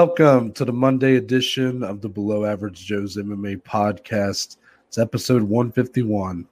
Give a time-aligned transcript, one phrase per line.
[0.00, 4.56] welcome to the Monday edition of the Below Average Joe's MMA podcast.
[4.88, 6.48] It's episode 151.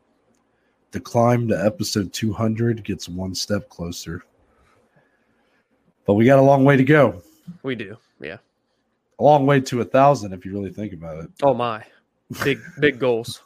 [0.90, 4.22] The climb to episode 200 gets one step closer.
[6.04, 7.22] But we got a long way to go.
[7.62, 8.36] We do, yeah.
[9.18, 11.30] A long way to a thousand if you really think about it.
[11.42, 11.82] Oh my,
[12.44, 13.40] big big goals,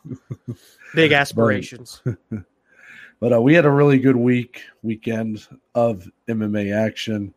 [0.97, 2.03] big aspirations.
[3.21, 5.47] But uh, we had a really good week, weekend
[5.77, 7.33] of MMA action.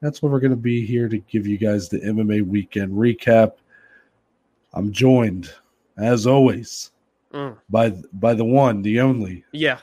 [0.00, 3.52] That's what we're going to be here to give you guys the MMA weekend recap.
[4.74, 5.50] I'm joined,
[5.96, 6.90] as always,
[7.32, 7.56] Mm.
[7.70, 9.78] by by the one, the only, Yeah,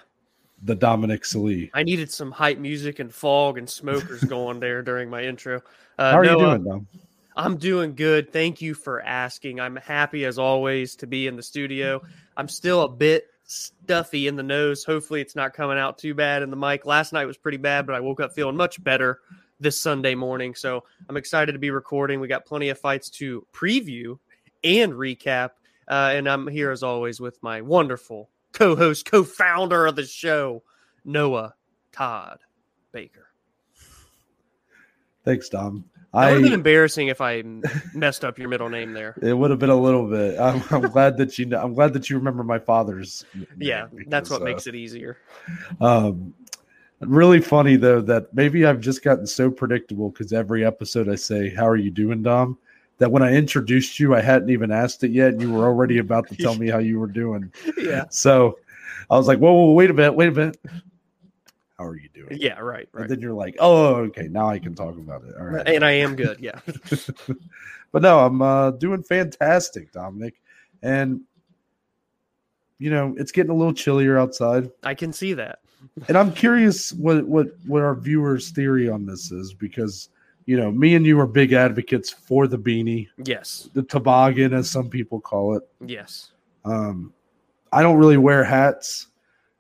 [0.64, 1.70] the Dominic Salee.
[1.74, 5.62] I needed some hype music and fog and smokers going there during my intro.
[6.00, 6.88] Uh, How are you doing, Dom?
[7.36, 8.34] I'm doing good.
[8.34, 9.60] Thank you for asking.
[9.60, 12.02] I'm happy as always to be in the studio.
[12.36, 14.84] I'm still a bit stuffy in the nose.
[14.84, 16.88] Hopefully, it's not coming out too bad in the mic.
[16.88, 19.20] Last night was pretty bad, but I woke up feeling much better
[19.64, 20.54] this Sunday morning.
[20.54, 22.20] So I'm excited to be recording.
[22.20, 24.20] We got plenty of fights to preview
[24.64, 25.52] and recap.
[25.88, 30.06] Uh, and I'm here as always with my wonderful co host, co founder of the
[30.06, 30.64] show,
[31.04, 31.56] Noah
[31.92, 32.40] Todd
[32.92, 33.28] Baker.
[35.26, 35.86] Thanks, Dom.
[36.14, 37.44] That would have been embarrassing if I
[37.94, 39.18] messed up your middle name there.
[39.22, 40.40] it would have been a little bit.
[40.40, 41.60] I'm, I'm glad that you know.
[41.60, 43.26] I'm glad that you remember my father's.
[43.34, 45.18] name Yeah, that's what uh, makes it easier.
[45.82, 46.36] Um,
[47.08, 51.50] really funny though that maybe I've just gotten so predictable because every episode I say,
[51.50, 52.58] "How are you doing, Dom?"
[53.00, 55.98] That when I introduced you, I hadn't even asked it yet, and you were already
[55.98, 57.52] about to tell me how you were doing.
[57.78, 58.06] Yeah.
[58.10, 58.60] So
[59.10, 60.58] I was like, "Whoa, whoa, wait a minute, wait a minute.
[61.78, 63.02] How are you doing?" Yeah, right, right.
[63.02, 65.68] And then you're like, "Oh, okay, now I can talk about it." All right.
[65.68, 66.40] And I am good.
[66.40, 66.60] Yeah.
[67.92, 70.36] but no, I'm uh, doing fantastic, Dominic,
[70.82, 71.22] and
[72.80, 74.72] you know it's getting a little chillier outside.
[74.84, 75.60] I can see that.
[76.08, 80.10] And I'm curious what what what our viewers' theory on this is because
[80.46, 83.70] you know me and you are big advocates for the beanie, Yes.
[83.74, 85.64] the toboggan, as some people call it.
[85.86, 86.32] Yes.
[86.66, 87.14] Um,
[87.72, 89.08] I don't really wear hats.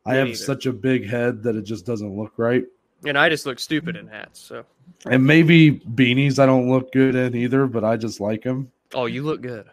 [0.05, 0.37] I have neither.
[0.37, 2.65] such a big head that it just doesn't look right.
[3.05, 4.39] And I just look stupid in hats.
[4.41, 4.65] So,
[5.05, 8.71] And maybe beanies I don't look good in either, but I just like them.
[8.93, 9.65] oh, you look good.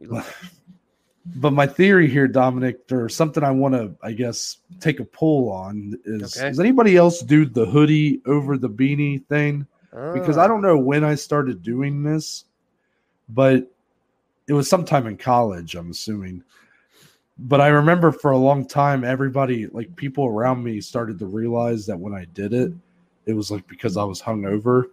[0.00, 0.24] You look
[1.36, 5.50] But my theory here, Dominic, or something I want to, I guess, take a poll
[5.50, 6.48] on is: Okay.
[6.48, 9.66] Does anybody else do the hoodie over the beanie thing?
[10.12, 10.44] because Ah.
[10.44, 12.44] I don't know when I started doing this,
[13.28, 13.70] but
[14.46, 16.42] it was sometime in college, I'm assuming.
[17.38, 21.86] But I remember for a long time, everybody, like people around me, started to realize
[21.86, 22.72] that when I did it,
[23.26, 24.84] it was like because I was hungover,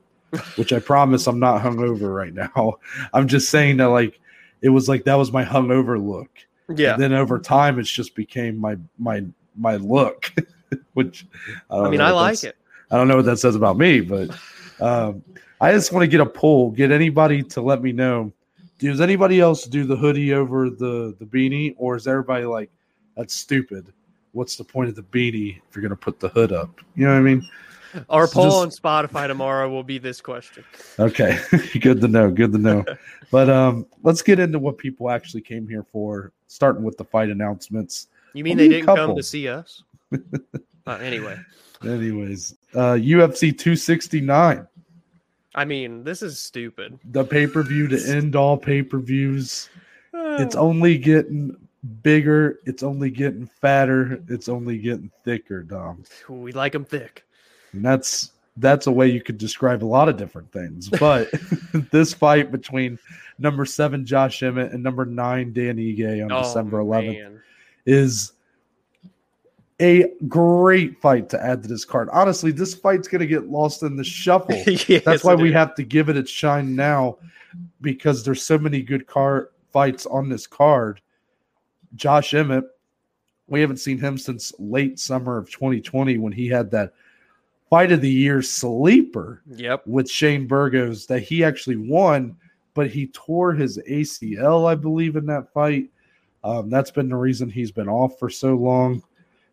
[0.55, 2.75] which I promise I'm not hungover right now.
[3.13, 4.19] I'm just saying that, like,
[4.65, 6.29] it was like that was my hungover look.
[6.75, 6.93] Yeah.
[6.93, 9.23] And then over time, it's just became my my
[9.55, 10.33] my look,
[10.93, 11.27] which
[11.69, 12.57] I, don't I mean, I like it.
[12.89, 14.35] I don't know what that says about me, but
[14.79, 15.23] um,
[15.61, 18.33] I just want to get a poll, get anybody to let me know.
[18.79, 22.71] Does anybody else do the hoodie over the the beanie, or is everybody like,
[23.15, 23.93] that's stupid?
[24.31, 26.81] What's the point of the beanie if you're going to put the hood up?
[26.95, 27.47] You know what I mean?
[28.09, 30.63] Our So poll just- on Spotify tomorrow will be this question.
[30.99, 31.39] Okay,
[31.79, 32.29] good to know.
[32.31, 32.85] Good to know.
[33.31, 36.31] but um, let's get into what people actually came here for.
[36.47, 38.07] Starting with the fight announcements.
[38.33, 39.83] You mean Only they didn't come to see us?
[40.87, 41.37] uh, anyway,
[41.83, 44.67] Anyways, uh, UFC 269,
[45.53, 46.99] I mean, this is stupid.
[47.05, 49.69] the pay per view to end all pay per views.
[50.37, 51.55] It's only getting
[52.01, 52.59] bigger.
[52.65, 54.21] It's only getting fatter.
[54.27, 56.03] It's only getting thicker, Dom.
[56.29, 57.23] we like them thick.
[57.75, 60.89] And that's that's a way you could describe a lot of different things.
[60.89, 61.29] But
[61.91, 62.97] this fight between
[63.37, 67.41] number seven Josh Emmett and number nine Dan Ige on Oh, December 11th man.
[67.85, 68.31] is
[69.81, 72.07] a great fight to add to this card.
[72.13, 74.55] Honestly, this fight's going to get lost in the shuffle.
[74.87, 75.53] Yes, That's why we is.
[75.55, 77.17] have to give it its shine now
[77.81, 81.01] because there's so many good car fights on this card.
[81.95, 82.63] Josh Emmett,
[83.47, 86.93] we haven't seen him since late summer of 2020 when he had that
[87.69, 89.87] fight of the year sleeper Yep.
[89.87, 92.35] with Shane Burgos that he actually won,
[92.73, 95.89] but he tore his ACL, I believe, in that fight.
[96.43, 99.01] Um, that's been the reason he's been off for so long.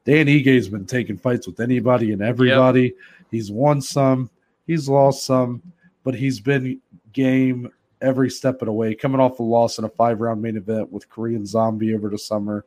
[0.05, 2.95] Dan Ige's been taking fights with anybody and everybody.
[3.31, 4.29] He's won some,
[4.67, 5.63] he's lost some,
[6.05, 6.81] but he's been
[7.13, 7.71] game
[8.03, 10.91] every step of the way, coming off a loss in a five round main event
[10.93, 12.65] with Korean Zombie over the summer.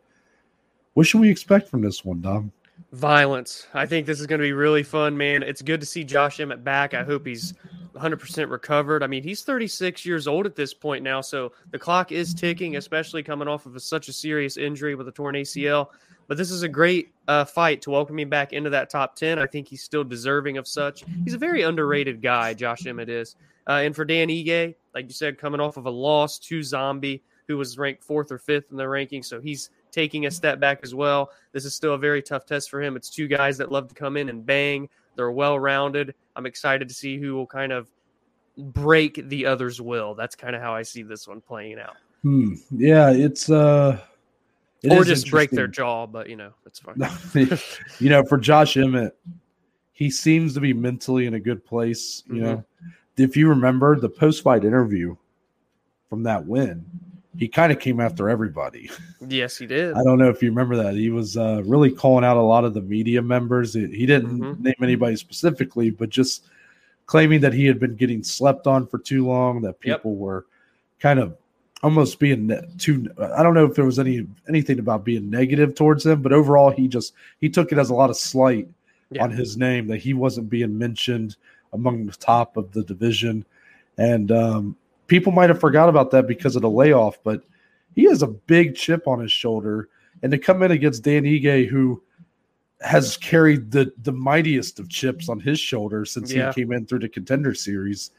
[0.94, 2.52] What should we expect from this one, Dom?
[2.92, 3.68] Violence.
[3.74, 5.44] I think this is going to be really fun, man.
[5.44, 6.94] It's good to see Josh Emmett back.
[6.94, 7.54] I hope he's
[7.96, 9.04] 100% recovered.
[9.04, 12.76] I mean, he's 36 years old at this point now, so the clock is ticking,
[12.76, 15.88] especially coming off of a, such a serious injury with a torn ACL.
[16.28, 19.40] But this is a great uh, fight to welcome him back into that top 10.
[19.40, 21.04] I think he's still deserving of such.
[21.24, 23.36] He's a very underrated guy, Josh Emmett is.
[23.68, 27.24] Uh, and for Dan Ige, like you said, coming off of a loss to Zombie,
[27.48, 30.82] who was ranked fourth or fifth in the rankings, so he's taking a step back
[30.84, 31.32] as well.
[31.54, 32.98] This is still a very tough test for him.
[32.98, 34.90] It's two guys that love to come in and bang.
[35.16, 36.14] They're well rounded.
[36.36, 37.90] I'm excited to see who will kind of
[38.58, 40.14] break the other's will.
[40.14, 41.96] That's kind of how I see this one playing out.
[42.24, 42.56] Hmm.
[42.72, 44.00] Yeah, it's uh
[44.84, 46.96] it or just break their jaw, but you know, it's fine.
[48.00, 49.18] you know, for Josh Emmett,
[49.94, 52.24] he seems to be mentally in a good place.
[52.28, 52.42] You Mhm.
[52.42, 52.66] know,
[53.16, 55.16] if you remember the post fight interview
[56.10, 56.86] from that win,
[57.38, 58.90] he kind of came after everybody.
[59.28, 59.94] yes, he did.
[59.94, 60.94] I don't know if you remember that.
[60.96, 63.74] He was uh, really calling out a lot of the media members.
[63.74, 64.60] He, didn't Mhm.
[64.60, 66.46] name anybody specifically, but just
[67.08, 69.98] claiming that he had been getting slept on for too long, that Yep.
[70.00, 70.46] people were
[71.00, 71.36] kind of
[71.84, 73.06] almost being too
[73.36, 76.72] I don't know if there was any anything about being negative towards him, but overall
[76.72, 78.68] he just he took it as a lot of slight
[79.12, 79.24] Yeah.
[79.24, 81.36] on his name that he wasn't being mentioned
[81.74, 83.46] among the top of the division.
[84.00, 84.76] And um,
[85.08, 87.44] people might have forgot about that because of the layoff, but
[87.96, 89.90] he has a big chip on his shoulder.
[90.24, 92.02] And to come in against Dan Ige, who
[92.82, 96.52] has carried the the mightiest of chips on his shoulder since Yeah.
[96.54, 98.12] he came in through the contender series,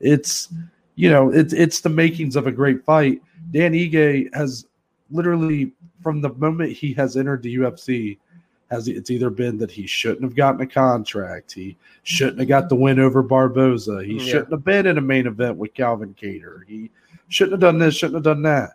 [0.00, 0.48] it's
[0.96, 3.22] you know it's it's the makings of a great fight.
[3.52, 4.66] Dan Ige has
[5.10, 5.72] literally
[6.02, 8.18] from the moment he has entered the UFC
[8.70, 12.68] has it's either been that he shouldn't have gotten a contract, he shouldn't have got
[12.68, 14.24] the win over Barboza, he mm, Yeah.
[14.26, 16.90] shouldn't have been in a main event with Calvin Kattar, he
[17.28, 18.70] shouldn't have done this, shouldn't have done that.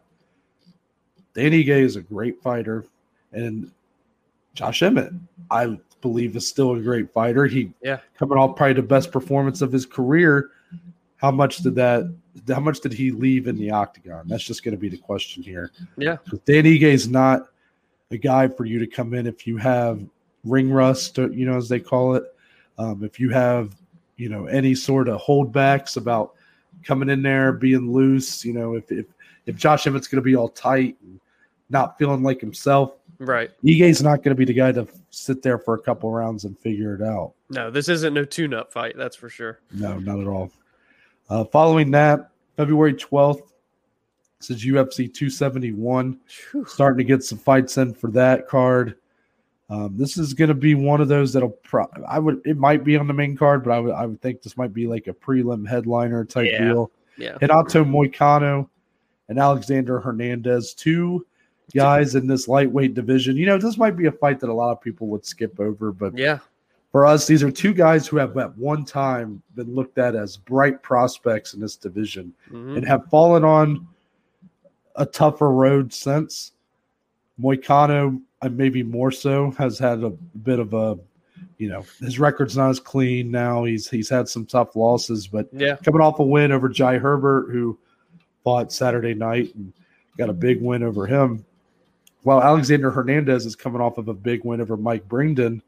[1.34, 2.86] Dan Ige is a great fighter,
[3.32, 3.72] and
[4.54, 5.12] Josh Emmett,
[5.52, 7.46] I believe, is still a great fighter.
[7.46, 8.00] He Yeah.
[8.18, 10.52] coming off probably the best performance of his career.
[11.18, 12.14] How much did that?
[12.48, 14.28] How much did he leave in the octagon?
[14.28, 15.72] That's just going to be the question here.
[15.98, 16.18] Yeah.
[16.46, 17.48] Dan Ige is not
[18.12, 20.02] a guy for you to come in if you have
[20.44, 22.24] ring rust, you know, as they call it.
[22.78, 23.75] Um, if you have,
[24.18, 26.34] you know, any sort of holdbacks about
[26.84, 29.06] coming in there being loose, you know, if if
[29.46, 31.19] if Josh Emmett's going to be all tight and
[31.69, 33.52] not feeling like himself, Right.
[33.63, 36.58] Ige's not going to be the guy to sit there for a couple rounds and
[36.60, 37.34] figure it out.
[37.50, 38.96] No, this isn't no tune-up fight.
[38.98, 39.60] That's for sure.
[39.72, 40.51] No, not at all.
[41.30, 43.51] Uh, following that, February 12th,
[44.40, 46.20] this is UFC 271.
[46.52, 46.66] Whew.
[46.66, 48.96] Starting to get some fights in for that card.
[49.70, 51.50] Um, this is going to be one of those that'll.
[51.50, 52.42] Pro- I would.
[52.46, 53.94] It might be on the main card, but I would.
[53.94, 56.66] I would think this might be like a prelim headliner type Yeah.
[56.66, 56.92] deal.
[57.18, 57.38] Yeah.
[57.42, 58.70] Renato Moicano
[59.30, 61.26] and Alexander Hernandez, two
[61.74, 63.38] guys in this lightweight division.
[63.38, 65.92] You know, this might be a fight that a lot of people would skip over,
[65.92, 66.40] but Yeah.
[66.92, 70.38] for us, these are two guys who have at one time been looked at as
[70.38, 72.78] bright prospects in this division Mhm.
[72.78, 73.88] and have fallen on
[74.96, 76.52] a tougher road since.
[77.42, 80.98] Moicano, uh, maybe more so, has had a bit of a,
[81.58, 83.64] you know, his record's not as clean now.
[83.66, 85.76] He's he's had some tough losses, but Yeah.
[85.78, 87.78] coming off a win over Jai Herbert, who
[88.44, 89.74] fought Saturday night and
[90.18, 91.44] got a big win over him.
[92.24, 95.62] While Alexander Hernandez is coming off of a big win over Mike Breeden.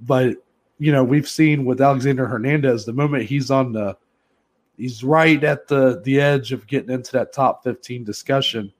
[0.00, 0.36] But,
[0.78, 3.96] you know, we've seen with Alexander Hernandez, the moment he's on the
[4.76, 8.72] he's right at the the edge of getting into that top 15 discussion,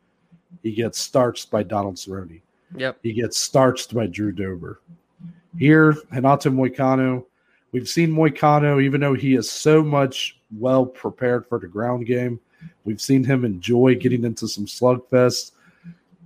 [0.62, 2.40] he gets starched by Donald Cerrone.
[2.76, 2.98] Yep.
[3.02, 4.80] He gets starched by Drew Dober.
[5.58, 7.24] Here, Renato Moicano,
[7.72, 12.40] we've seen Moicano, even though he is so much well prepared for the ground game,
[12.84, 15.52] we've seen him enjoy getting into some slugfests.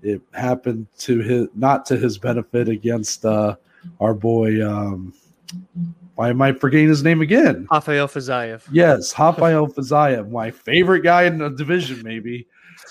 [0.03, 3.57] It happened to his not to his benefit against uh,
[3.99, 4.65] our boy.
[4.67, 5.13] Um,
[6.17, 7.69] why am I forgetting his name again?
[7.71, 8.63] Rafael Fiziev.
[8.73, 12.47] Yes, Rafael Fiziev, my favorite guy in the division, maybe.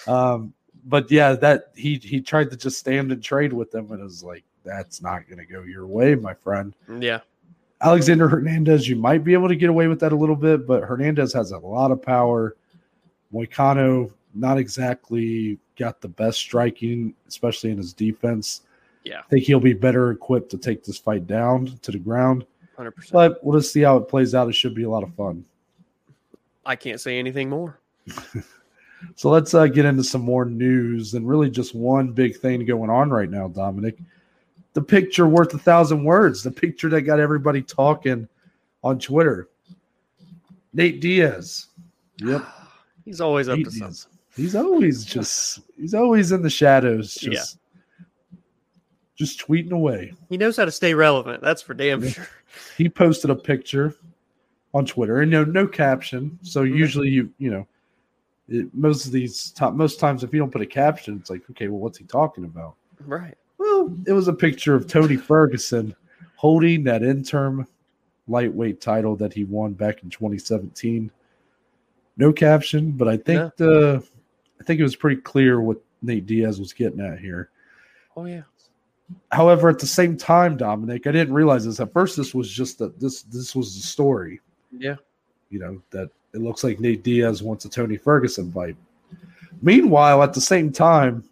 [0.07, 0.53] Um,
[0.85, 4.03] but yeah, that he he tried to just stand and trade with them, and it
[4.03, 6.75] was like that's not going to go your way, my friend.
[6.99, 7.21] Yeah.
[7.81, 10.83] Alexander Hernandez, you might be able to get away with that a little bit, but
[10.83, 12.55] Hernandez has a lot of power.
[13.33, 18.61] Moicano, not exactly got the best striking, especially in his defense.
[19.03, 19.19] Yeah.
[19.19, 22.45] I think he'll be better equipped to take this fight down to the ground.
[22.77, 23.11] 100%.
[23.11, 24.49] But we'll just see how it plays out.
[24.49, 25.45] It should be a lot of fun.
[26.65, 27.79] I can't say anything more.
[29.15, 32.89] So let's uh, get into some more news and really just one big thing going
[32.89, 33.97] on right now, Dominic.
[34.73, 36.43] The picture worth a thousand words.
[36.43, 38.27] The picture that got everybody talking
[38.83, 39.49] on Twitter.
[40.73, 41.67] Nate Diaz.
[42.17, 42.45] Yep.
[43.05, 44.11] He's always up Nate to something.
[44.35, 47.57] He's always just he's always in the shadows, just
[49.15, 50.13] just tweeting away.
[50.29, 51.41] He knows how to stay relevant.
[51.41, 52.09] That's for damn Yeah.
[52.09, 52.27] sure.
[52.77, 53.93] He posted a picture
[54.73, 56.37] on Twitter and no no caption.
[56.41, 56.77] So Mhm.
[56.77, 57.67] usually you you know
[58.49, 61.41] it, most of these top most times if you don't put a caption, it's like
[61.51, 62.75] okay, well what's he talking about?
[63.05, 63.35] Right.
[63.57, 65.95] Well, it was a picture of Tony Ferguson
[66.35, 67.65] holding that interim
[68.27, 71.09] lightweight title that he won back in 2017.
[72.17, 73.49] No caption, but I think yeah.
[73.57, 74.03] the
[74.59, 77.49] I think it was pretty clear what Nate Diaz was getting at here.
[78.17, 78.43] Oh yeah.
[79.31, 82.17] However, at the same time, Dominic, I didn't realize this at first.
[82.17, 84.39] This was just that this this was the story.
[84.71, 84.95] Yeah.
[85.49, 88.75] You know that it looks like Nate Diaz wants a Tony Ferguson fight.
[89.61, 91.23] Meanwhile, at the same time,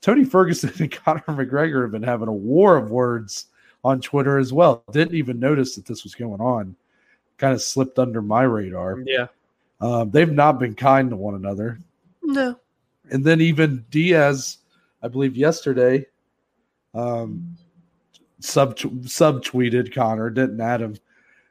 [0.00, 3.46] Tony Ferguson and Conor McGregor have been having a war of words
[3.84, 4.82] on Twitter as well.
[4.92, 6.76] Didn't even notice that this was going on.
[7.38, 9.00] Kind of slipped under my radar.
[9.04, 9.26] Yeah.
[9.80, 11.78] Um, they've not been kind to one another.
[12.22, 12.58] No.
[13.10, 14.58] And then even Diaz,
[15.02, 16.06] I believe yesterday,
[16.96, 17.56] um,
[18.40, 20.96] sub sub tweeted Conor, didn't add him,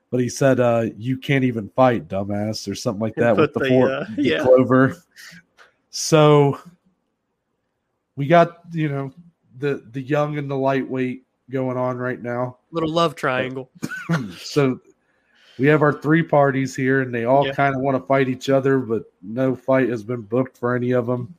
[0.09, 3.59] but he said, uh, "You can't even fight, dumbass," or something like that with the,
[3.59, 4.41] the four uh, yeah.
[4.41, 4.97] clover.
[5.89, 6.59] So
[8.15, 9.13] we got you know
[9.57, 12.57] the the young and the lightweight going on right now.
[12.71, 13.69] Little love triangle.
[14.37, 14.79] so
[15.57, 17.53] we have our three parties here, and they all yeah.
[17.53, 20.91] kind of want to fight each other, but no fight has been booked for any
[20.91, 21.33] of them.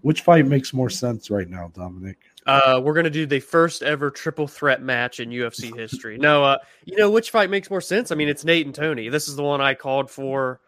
[0.00, 2.18] Which fight makes more sense right now, Dominic?
[2.48, 6.16] Uh, we're gonna do the first ever triple threat match in UFC history.
[6.16, 8.10] no, uh, you know which fight makes more sense?
[8.10, 9.10] I mean, it's Nate and Tony.
[9.10, 10.60] This is the one I called for.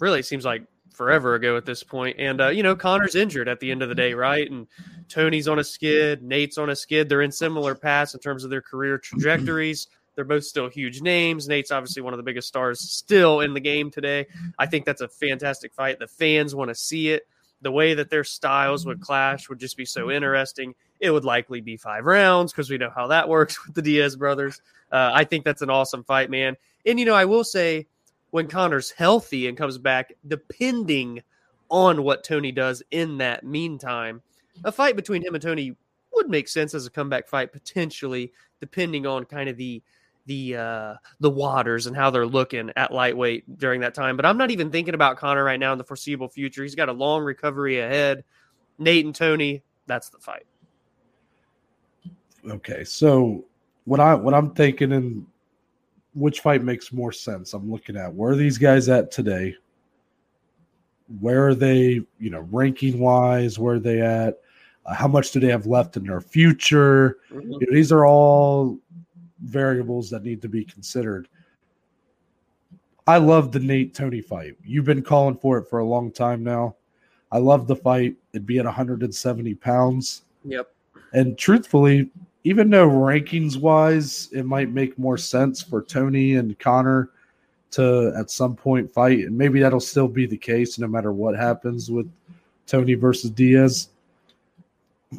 [0.00, 2.16] Really, it seems like forever ago at this point.
[2.18, 4.50] And uh, you know, Conor's injured at the end of the day, right?
[4.50, 4.66] And
[5.08, 7.08] Tony's on a skid, Nate's on a skid.
[7.08, 9.86] They're in similar paths in terms of their career trajectories.
[10.16, 11.46] They're both still huge names.
[11.46, 14.26] Nate's obviously one of the biggest stars still in the game today.
[14.58, 16.00] I think that's a fantastic fight.
[16.00, 17.22] The fans want to see it.
[17.62, 20.74] The way that their styles would clash would just be so interesting.
[21.00, 24.16] It would likely be five rounds because we know how that works with the Diaz
[24.16, 24.60] brothers.
[24.92, 26.56] Uh, I think that's an awesome fight, man.
[26.86, 27.86] And, you know, I will say,
[28.30, 31.22] when Conor's healthy and comes back, depending
[31.68, 34.22] on what Tony does in that meantime,
[34.64, 35.76] a fight between him and Tony
[36.14, 39.82] would make sense as a comeback fight potentially, depending on kind of the
[40.26, 44.16] the uh, the waters and how they're looking at lightweight during that time.
[44.16, 46.62] But I'm not even thinking about Conor right now in the foreseeable future.
[46.62, 48.24] He's got a long recovery ahead.
[48.78, 50.46] Nate and Tony, that's the fight.
[52.48, 53.44] Okay, so
[53.84, 55.26] what I what I'm thinking and
[56.14, 57.54] which fight makes more sense?
[57.54, 59.56] I'm looking at where are these guys at today?
[61.20, 63.58] Where are they, you know, ranking wise?
[63.58, 64.40] Where are they at?
[64.86, 67.18] Uh, how much do they have left in their future?
[67.30, 67.52] Mm-hmm.
[67.52, 68.78] You know, these are all
[69.42, 71.28] variables that need to be considered.
[73.06, 74.56] I love the Nate Tony fight.
[74.64, 76.76] You've been calling for it for a long time now.
[77.32, 78.16] I love the fight.
[78.32, 80.22] It'd be at 170 pounds.
[80.44, 80.72] Yep.
[81.12, 82.10] And truthfully,
[82.44, 87.10] even though rankings wise, it might make more sense for Tony and Conor
[87.72, 91.36] to at some point fight, and maybe that'll still be the case no matter what
[91.36, 92.10] happens with
[92.66, 93.88] Tony versus Diaz.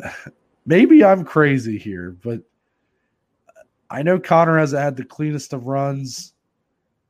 [0.66, 2.40] Maybe I'm crazy here, but
[3.90, 6.34] I know Conor has had the cleanest of runs,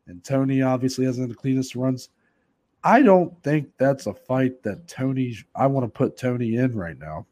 [0.08, 2.10] and Tony obviously hasn't had the cleanest runs.
[2.84, 5.38] I don't think that's a fight that Tony.
[5.54, 7.28] I want to put Tony in right now.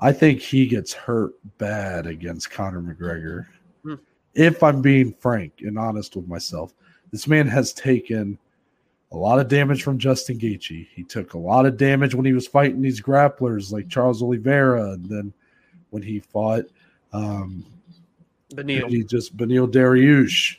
[0.00, 3.46] I think he gets hurt bad against Conor McGregor.
[3.82, 3.94] Hmm.
[4.34, 6.72] If I'm being frank and honest with myself,
[7.12, 8.38] this man has taken
[9.12, 10.86] a lot of damage from Justin Gaethje.
[10.94, 14.92] He took a lot of damage when he was fighting these grapplers like Charles Oliveira,
[14.92, 15.32] and then
[15.90, 16.64] when he fought
[17.12, 17.66] um,
[18.54, 18.88] Beneil.
[18.88, 20.56] He just Beneil Dariush.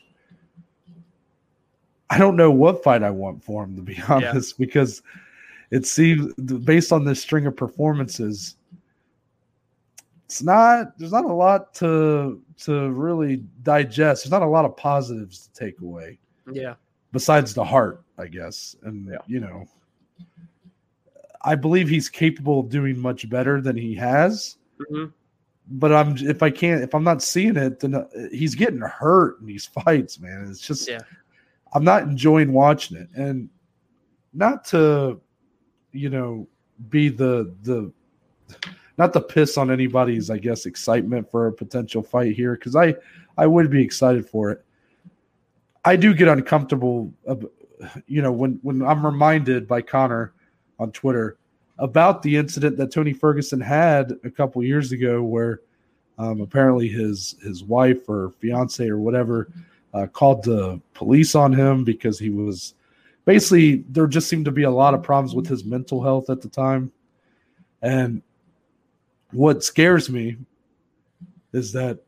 [2.09, 4.65] I don't know what fight I want for him to be honest, yeah.
[4.65, 5.01] because
[5.71, 8.55] it seems based on this string of performances,
[10.31, 14.23] it's not there's not a lot to to really digest.
[14.23, 16.19] There's not a lot of positives to take away.
[16.49, 16.75] Yeah.
[17.11, 18.77] Besides the heart, I guess.
[18.83, 19.17] And yeah.
[19.27, 19.65] you know,
[21.41, 24.55] I believe he's capable of doing much better than he has.
[24.79, 25.11] Mm-hmm.
[25.71, 29.41] But I'm if I can't if I'm not seeing it, then uh, he's getting hurt
[29.41, 30.47] in these fights, man.
[30.49, 31.01] It's just yeah.
[31.73, 33.09] I'm not enjoying watching it.
[33.15, 33.49] And
[34.33, 35.19] not to,
[35.91, 36.47] you know,
[36.89, 37.91] be the the
[39.01, 42.93] not to piss on anybody's, I guess, excitement for a potential fight here because I
[43.35, 44.63] I would be excited for it.
[45.83, 47.11] I do get uncomfortable,
[48.05, 50.33] you know, when when I'm reminded by Conor
[50.77, 51.39] on Twitter
[51.79, 55.61] about the incident that Tony Ferguson had a couple years ago, where
[56.19, 59.51] um, apparently his his wife or fiance or whatever
[59.95, 62.75] uh, called the police on him because he was
[63.25, 66.39] basically there just seemed to be a lot of problems with his mental health at
[66.39, 66.91] the time,
[67.81, 68.21] and
[69.31, 70.37] what scares me
[71.53, 71.99] is that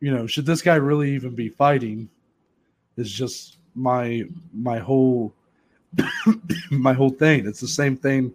[0.00, 2.08] you know should this guy really even be fighting
[2.96, 5.32] is just my my whole
[6.70, 8.34] my whole thing it's the same thing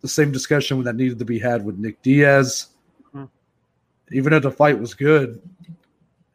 [0.00, 2.68] the same discussion that needed to be had with nick diaz
[3.14, 3.24] mm-hmm.
[4.12, 5.40] even if the fight was good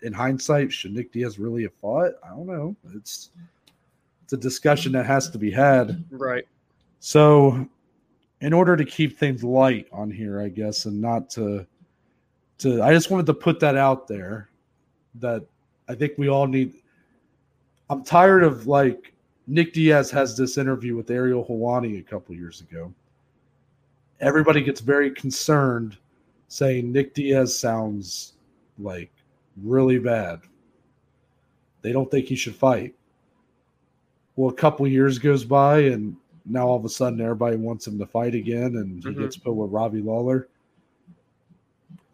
[0.01, 3.31] in hindsight should nick diaz really have fought i don't know it's
[4.29, 6.03] it's a discussion that has to be had.
[6.11, 6.47] Right.
[6.99, 7.67] So,
[8.41, 11.65] in order to keep things light on here, I guess, and not to
[12.59, 14.49] to I just wanted to put that out there
[15.15, 15.45] that
[15.87, 16.73] I think we all need
[17.89, 19.13] I'm tired of like
[19.47, 22.93] Nick Diaz has this interview with Ariel Helwani a couple years ago.
[24.19, 25.97] Everybody gets very concerned
[26.49, 28.33] saying Nick Diaz sounds
[28.77, 29.11] like
[29.63, 30.41] really bad.
[31.81, 32.93] They don't think he should fight.
[34.35, 36.15] Well, a couple years goes by and
[36.49, 39.19] now all of a sudden everybody wants him to fight again and he Mhm.
[39.19, 40.47] gets put with Robbie Lawler.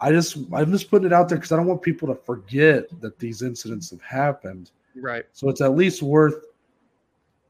[0.02, 2.90] I just I'm just putting it out there because I don't want people to forget
[3.02, 4.72] that these incidents have happened.
[4.96, 5.26] Right.
[5.34, 6.46] So it's at least worth,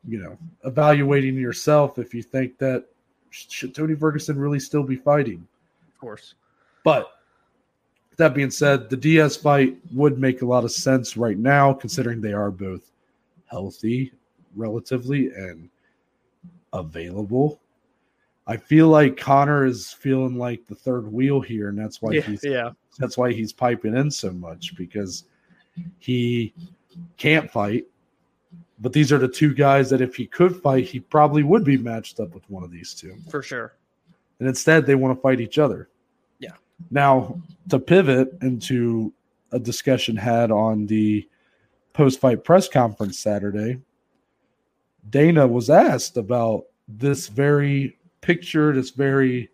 [0.07, 2.85] you know, evaluating yourself if you think that
[3.31, 5.45] should Tony Ferguson really still be fighting.
[5.87, 6.35] Of course.
[6.83, 7.11] But
[8.17, 12.21] that being said, the Diaz fight would make a lot of sense right now, considering
[12.21, 12.91] they are both
[13.47, 14.13] healthy,
[14.55, 15.69] relatively, and
[16.75, 17.59] available.
[18.47, 22.21] I feel like Conor is feeling like the third wheel here, and that's why Yeah.
[22.21, 22.71] he's Yeah.
[22.99, 25.23] that's why he's piping in so much because
[25.99, 26.53] he
[27.17, 27.85] can't fight.
[28.79, 31.77] But these are the two guys that if he could fight, he probably would be
[31.77, 33.15] matched up with one of these two.
[33.29, 33.73] For sure.
[34.39, 35.89] And instead, they want to fight each other.
[36.39, 36.51] Yeah.
[36.91, 39.13] Now, to pivot into
[39.51, 41.27] a discussion had on the
[41.93, 43.81] post fight press conference Saturday,
[45.09, 49.49] Dana was asked about this very picture, this very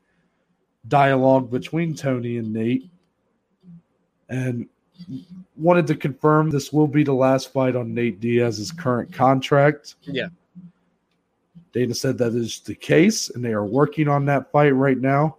[0.87, 2.89] dialogue between Tony and Nate,
[4.29, 4.67] and
[5.57, 9.95] wanted to confirm this will be the last fight on Nate Diaz's current contract.
[10.03, 10.27] Yeah.
[11.73, 15.37] Dana said that is the case, and they are working on that fight right now.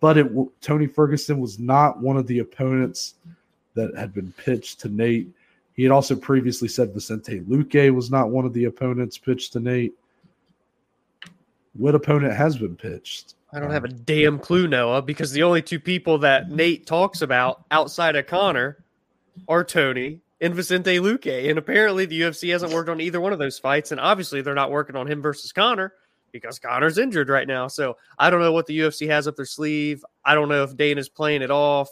[0.00, 3.14] But it Tony Ferguson was not one of the opponents
[3.74, 5.28] that had been pitched to Nate.
[5.80, 9.60] He had also previously said Vicente Luque was not one of the opponents pitched to
[9.60, 9.94] Nate.
[11.72, 13.32] What opponent has been pitched?
[13.50, 17.22] I don't have a damn clue, Noah, because the only two people that Nate talks
[17.22, 18.84] about outside of Conor
[19.48, 21.48] are Tony and Vicente Luque.
[21.48, 23.90] And apparently the UFC hasn't worked on either one of those fights.
[23.90, 25.94] And obviously they're not working on him versus Conor
[26.30, 27.68] because Conor's injured right now.
[27.68, 30.04] So I don't know what the UFC has up their sleeve.
[30.26, 31.88] I don't know if Dana's playing it off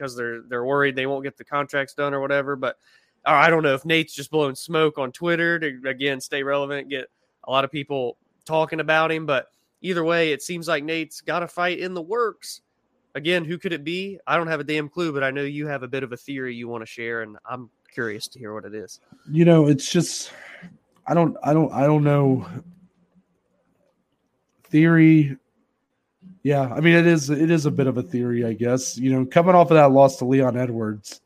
[0.00, 2.56] because they're they're worried they won't get the contracts done or whatever.
[2.56, 2.76] But
[3.26, 6.88] or I don't know if Nate's just blowing smoke on Twitter to again stay relevant,
[6.88, 7.06] get
[7.44, 9.26] a lot of people talking about him.
[9.26, 9.48] But
[9.82, 12.62] either way, it seems like Nate's got a fight in the works.
[13.14, 14.18] Again, who could it be?
[14.26, 16.16] I don't have a damn clue, but I know you have a bit of a
[16.16, 19.00] theory you want to share, and I'm curious to hear what it is.
[19.30, 20.32] You know, it's just
[21.06, 22.46] I don't I don't I don't know
[24.64, 25.36] theory
[26.42, 28.96] yeah, I mean it is it is a bit of a theory, I guess.
[28.96, 31.20] You know, coming off of that loss to Leon Edwards,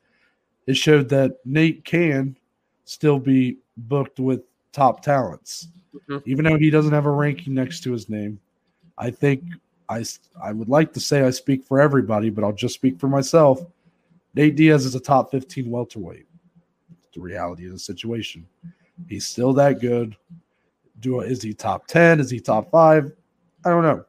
[0.66, 2.36] it showed that Nate can
[2.84, 5.68] still be booked with top talents,
[6.08, 6.22] Mhm.
[6.26, 8.38] even though he doesn't have a ranking next to his name.
[8.98, 9.42] I think
[9.88, 10.04] I
[10.42, 13.64] I would like to say I speak for everybody, but I'll just speak for myself.
[14.34, 16.26] Nate Diaz is a top 15 welterweight.
[16.90, 18.46] It's the reality of the situation.
[19.08, 20.16] He's still that good.
[21.00, 22.18] Do is he top 10?
[22.20, 23.12] Is he top five?
[23.64, 24.04] I don't know.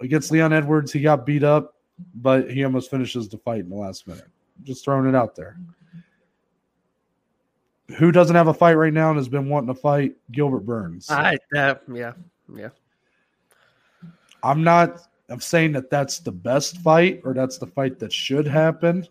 [0.00, 1.74] Against Leon Edwards, he got beat up,
[2.16, 4.28] but he almost finishes the fight in the last minute.
[4.64, 5.56] Just throwing it out there.
[7.98, 10.16] Who doesn't have a fight right now and has been wanting to fight?
[10.32, 11.08] Gilbert Burns.
[11.10, 12.12] I uh, yeah
[12.54, 12.70] yeah
[14.42, 18.46] I'm not I'm saying that that's the best fight or that's the fight that should
[18.46, 19.06] happen.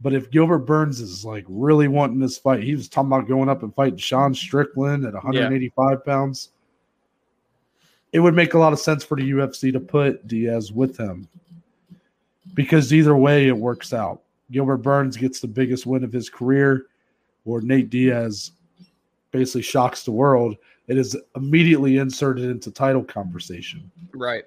[0.00, 3.48] But if Gilbert Burns is like really wanting this fight, he was talking about going
[3.48, 6.50] up and fighting Sean Strickland at 185 pounds.
[8.12, 11.28] It would make a lot of sense for the UFC to put Diaz with him
[12.54, 14.21] because either way it works out.
[14.52, 16.86] Gilbert Burns gets the biggest win of his career,
[17.44, 18.52] or Nate Diaz
[19.32, 20.56] basically shocks the world.
[20.88, 23.90] It is immediately inserted into title conversation.
[24.14, 24.44] right.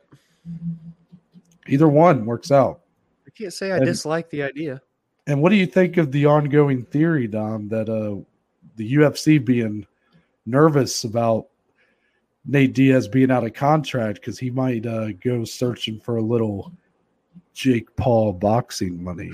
[1.68, 2.82] Either one works out.
[3.26, 4.82] I can't say I And- dislike the idea.
[5.28, 8.22] And what do you think of the ongoing theory, Dom, that uh,
[8.76, 9.88] the UFC being
[10.46, 11.48] nervous about
[12.46, 16.72] Nate Diaz being out of contract because he might uh, go searching for a little
[17.56, 19.32] Jake Paul boxing money?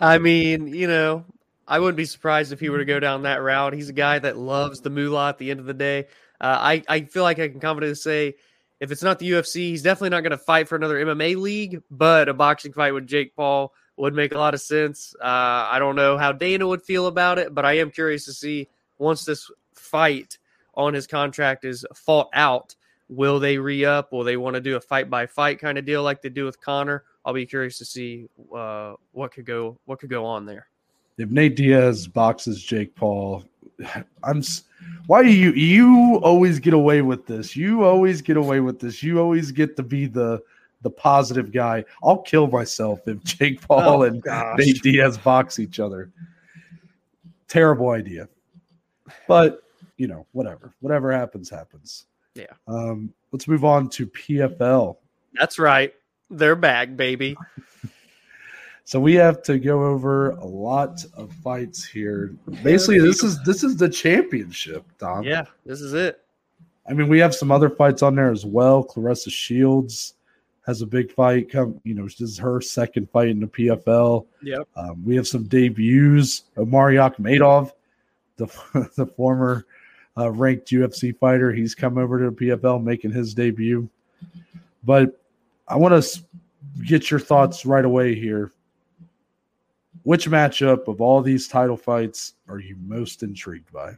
[0.00, 1.24] I mean, you know,
[1.66, 3.74] I wouldn't be surprised if he were to go down that route.
[3.74, 6.06] He's a guy that loves the moolah at the end of the day.
[6.40, 8.34] Uh, I, I feel like I can confidently say
[8.80, 11.82] if it's not the UFC, he's definitely not going to fight for another MMA league,
[11.90, 15.14] but a boxing fight with Jake Paul would make a lot of sense.
[15.20, 15.24] Uh,
[15.70, 18.68] I don't know how Dana would feel about it, but I am curious to see
[18.98, 20.38] once this fight
[20.74, 22.76] on his contract is fought out,
[23.08, 24.12] will they re up?
[24.12, 26.44] Will they want to do a fight by fight kind of deal like they do
[26.44, 27.04] with Conor?
[27.28, 30.66] I'll be curious to see uh, what could go what could go on there.
[31.18, 33.44] if Nate Diaz boxes Jake Paul,
[34.24, 34.42] I'm.
[35.08, 37.54] Why do you you always get away with this?
[37.54, 39.02] You always get away with this.
[39.02, 40.42] You always get to be the
[40.80, 41.84] the positive guy.
[42.02, 44.56] I'll kill myself if Jake Paul oh, and gosh.
[44.58, 46.10] Nate Diaz box each other.
[47.46, 48.26] Terrible idea.
[49.26, 49.64] But
[49.98, 50.72] you know, whatever.
[50.80, 52.06] Whatever happens, happens.
[52.34, 52.54] Yeah.
[52.66, 54.96] Um, let's move on to PFL.
[55.34, 55.92] That's right.
[56.30, 57.36] They're back, baby.
[58.84, 62.34] so we have to go over a lot of fights here.
[62.62, 65.24] Basically, this is this is the championship, Dom.
[65.24, 66.20] Yeah, this is it.
[66.88, 68.82] I mean, we have some other fights on there as well.
[68.82, 70.14] Claressa Shields
[70.66, 71.50] has a big fight.
[71.50, 74.26] Come, you know, this is her second fight in the PFL.
[74.42, 74.68] Yep.
[74.76, 76.44] Um, we have some debuts.
[76.56, 77.72] Omari Akhmedov,
[78.36, 78.46] the
[78.96, 79.66] the former
[80.18, 83.88] uh, ranked UFC fighter, he's come over to the PFL making his debut.
[84.84, 85.20] But
[85.68, 86.24] I want to
[86.86, 88.52] get your thoughts right away here.
[90.04, 93.96] Which matchup of all these title fights are you most intrigued by?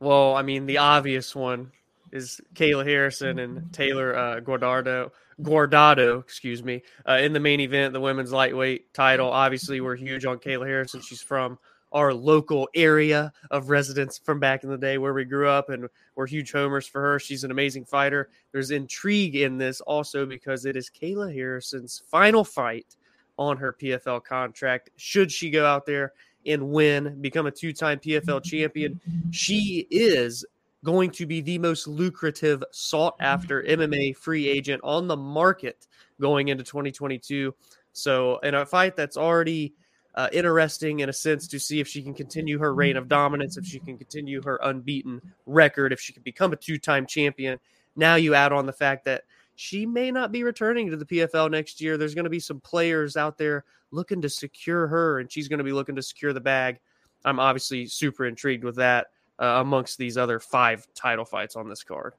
[0.00, 1.70] Well, I mean, the obvious one
[2.12, 5.10] is Kayla Harrison and Taylor uh, Guardado.
[5.40, 9.30] Guardado, excuse me, uh, in the main event, the women's lightweight title.
[9.30, 11.00] Obviously, we're huge on Kayla Harrison.
[11.00, 11.58] She's from
[11.92, 15.88] our local area of residence from back in the day where we grew up, and
[16.14, 17.18] we're huge homers for her.
[17.18, 18.28] She's an amazing fighter.
[18.52, 22.96] There's intrigue in this also because it is Kayla Harrison's final fight
[23.38, 24.90] on her PFL contract.
[24.96, 26.12] Should she go out there
[26.46, 30.44] and win, become a two time PFL champion, she is
[30.84, 35.86] going to be the most lucrative, sought after MMA free agent on the market
[36.20, 37.54] going into 2022.
[37.92, 39.74] So, in a fight that's already
[40.18, 43.56] uh, interesting in a sense to see if she can continue her reign of dominance,
[43.56, 47.56] if she can continue her unbeaten record, if she can become a two time champion.
[47.94, 49.22] Now you add on the fact that
[49.54, 51.96] she may not be returning to the PFL next year.
[51.96, 55.58] There's going to be some players out there looking to secure her, and she's going
[55.58, 56.80] to be looking to secure the bag.
[57.24, 59.06] I'm obviously super intrigued with that
[59.40, 62.14] uh, amongst these other five title fights on this card.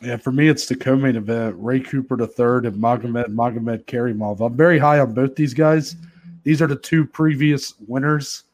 [0.00, 4.40] Yeah, for me, it's the co-main event: Ray Cooper the third and Magomed Magomedkerimov.
[4.40, 5.96] I'm very high on both these guys.
[6.46, 8.44] These are the two previous winners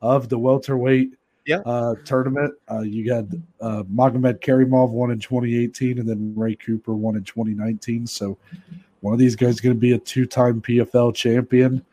[0.00, 1.10] of the welterweight
[1.44, 1.58] yeah.
[1.66, 2.54] uh, tournament.
[2.70, 3.26] Uh, you got
[3.60, 8.06] uh, Magomedkerimov won in 2018, and then Ray Cooper won in 2019.
[8.06, 8.38] So
[9.00, 11.84] one of these guys is going to be a two-time PFL champion.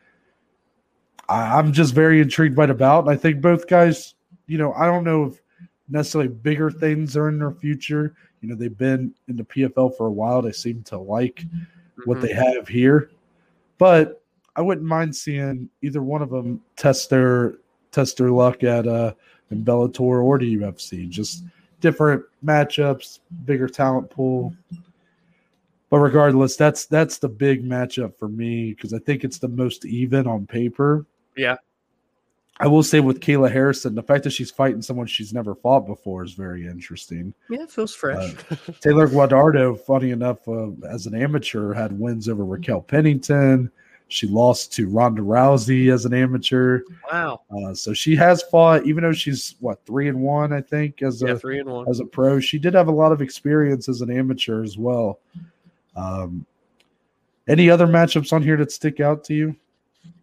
[1.28, 4.14] I, I'm just very intrigued by the bout, and I think both guys.
[4.46, 5.42] You know, I don't know if
[5.86, 8.14] necessarily bigger things are in their future.
[8.40, 10.40] You know, they've been in the PFL for a while.
[10.40, 12.02] They seem to like mm-hmm.
[12.06, 13.10] what they have here,
[13.76, 14.21] but
[14.56, 17.54] I wouldn't mind seeing either one of them test their
[17.90, 19.14] test their luck at uh
[19.50, 21.08] in Bellator or the UFC.
[21.08, 21.44] Just
[21.80, 24.54] different matchups, bigger talent pool.
[25.90, 29.84] But regardless, that's that's the big matchup for me because I think it's the most
[29.84, 31.04] even on paper.
[31.36, 31.56] Yeah.
[32.60, 35.80] I will say with Kayla Harrison, the fact that she's fighting someone she's never fought
[35.86, 37.34] before is very interesting.
[37.50, 38.34] Yeah, it feels fresh.
[38.50, 43.70] Uh, Taylor Guardado, funny enough, uh, as an amateur, had wins over Raquel Pennington.
[44.12, 46.82] She lost to Ronda Rousey as an amateur.
[47.10, 47.40] Wow.
[47.50, 51.22] Uh, so she has fought, even though she's what three and one, I think, as
[51.22, 52.38] yeah, a three and one as a pro.
[52.38, 55.18] She did have a lot of experience as an amateur as well.
[55.96, 56.44] Um,
[57.48, 59.56] any other matchups on here that stick out to you?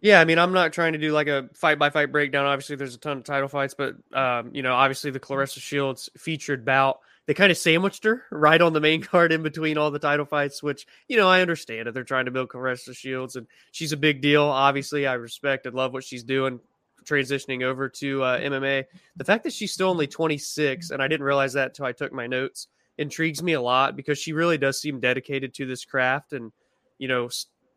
[0.00, 2.46] Yeah, I mean, I'm not trying to do like a fight by fight breakdown.
[2.46, 6.08] Obviously, there's a ton of title fights, but um, you know, obviously the Claressa Shields
[6.16, 7.00] featured bout,
[7.30, 10.26] they kind of sandwiched her right on the main card in between all the title
[10.26, 11.94] fights, which you know I understand it.
[11.94, 14.42] They're trying to build Claressa Shields, and she's a big deal.
[14.42, 16.58] Obviously, I respect and love what she's doing,
[17.04, 18.84] transitioning over to uh, MMA.
[19.14, 22.12] The fact that she's still only 26, and I didn't realize that until I took
[22.12, 22.66] my notes,
[22.98, 26.50] intrigues me a lot because she really does seem dedicated to this craft and
[26.98, 27.30] you know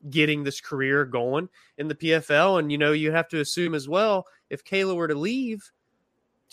[0.10, 2.58] getting this career going in the PFL.
[2.58, 5.62] And, you know, you have to assume as well, if Kayla were to leave,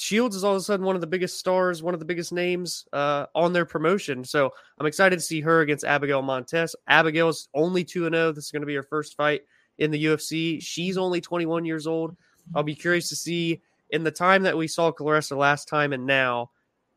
[0.00, 2.32] Shields is all of a sudden one of the biggest stars, one of the biggest
[2.32, 4.24] names uh, on their promotion.
[4.24, 6.74] So I'm excited to see her against Abigail Montes.
[6.88, 8.32] Abigail's only 2 0.
[8.32, 9.42] This is going to be her first fight
[9.76, 10.62] in the UFC.
[10.62, 12.16] She's only 21 years old.
[12.54, 13.60] I'll be curious to see
[13.90, 16.50] in the time that we saw Claressa last time and now,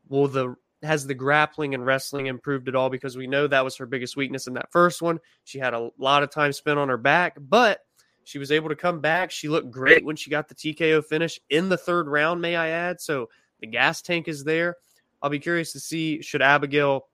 [0.08, 2.88] will the has the grappling and wrestling improved at all?
[2.88, 5.20] Because we know that was her biggest weakness in that first one.
[5.44, 7.80] She had a lot of time spent on her back, but
[8.24, 9.30] she was able to come back.
[9.30, 12.68] She looked great when she got the TKO finish in the third round, may I
[12.68, 13.00] add.
[13.00, 13.28] So
[13.60, 14.76] the gas tank is there.
[15.22, 17.06] I'll be curious to see should Abigail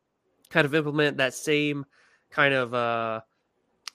[0.49, 1.85] kind of implement that same
[2.31, 3.21] kind of uh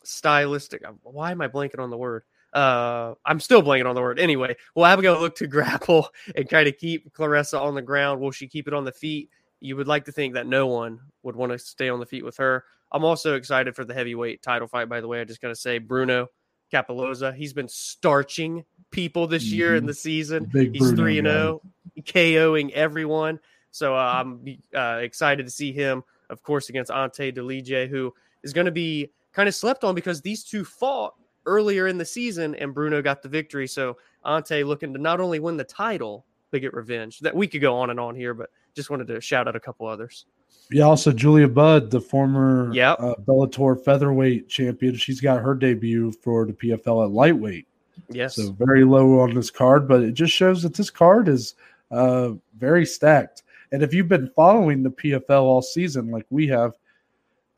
[0.03, 2.23] stylistic why am I blanking on the word?
[2.53, 4.17] Uh, I'm still blanking on the word.
[4.17, 8.21] Anyway, will Abigail look to grapple and kind of keep Claressa on the ground?
[8.21, 9.29] Will she keep it on the feet?
[9.65, 12.23] you would like to think that no one would want to stay on the feet
[12.23, 12.63] with her.
[12.91, 15.19] I'm also excited for the heavyweight title fight, by the way.
[15.19, 16.27] I just got to say, Bruno
[16.71, 19.87] Cappelozza, he's been starching people this year in Mhm.
[19.87, 20.45] the season.
[20.45, 21.61] Big He's three and zero,
[22.01, 23.39] KOing everyone.
[23.71, 28.53] So uh, I'm uh, excited to see him, of course, against Ante Delija, who is
[28.53, 31.13] going to be kind of slept on because these two fought
[31.45, 33.67] earlier in the season, and Bruno got the victory.
[33.67, 37.19] So Ante looking to not only win the title but get revenge.
[37.19, 39.59] That we could go on and on here, but just wanted to shout out a
[39.59, 40.25] couple others.
[40.71, 42.97] Yeah, also Julia Budd, the former Yep.
[42.99, 47.67] uh, Bellator featherweight champion, she's got her debut for the PFL at lightweight.
[48.09, 51.55] Yes, So very low on this card, but it just shows that this card is
[51.91, 53.43] uh, very stacked.
[53.71, 56.73] And if you've been following the PFL all season, like we have,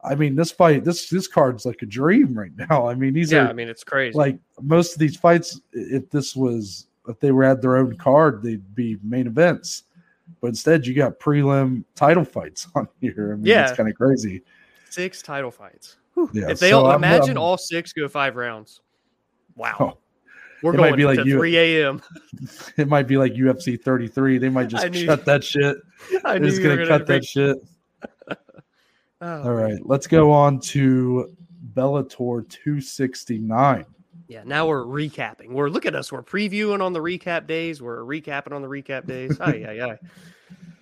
[0.03, 2.87] I mean, this fight, this this card's like a dream right now.
[2.87, 4.17] I mean, these yeah, are I mean it's crazy.
[4.17, 5.59] like most of these fights.
[5.73, 9.83] If this was, if they were at their own card, they'd be main events.
[10.41, 13.31] But instead, you got prelim title fights on here.
[13.33, 13.67] I mean, Yeah.
[13.67, 14.43] it's kind of crazy.
[14.89, 15.97] six title fights.
[16.33, 18.81] Yeah, if they so I'm- imagine I'm- all six go five rounds,
[19.55, 19.97] wow, Oh,
[20.63, 22.01] we're it might going be like to 3 a.m.
[22.77, 24.37] it might be like UFC 33.
[24.39, 25.77] They might just knew- cut that shit.
[26.25, 27.57] I They're knew just gonna gonna cut that shit.
[29.19, 31.35] Oh, All right, let's go on to
[31.73, 33.83] Bellator 269.
[34.27, 35.51] Yeah, now we're recapping.
[35.51, 36.11] We're look at us.
[36.11, 37.81] We're previewing on the recap days.
[37.81, 39.39] We're recapping on the recap days.
[39.39, 39.99] Aye, aye, aye.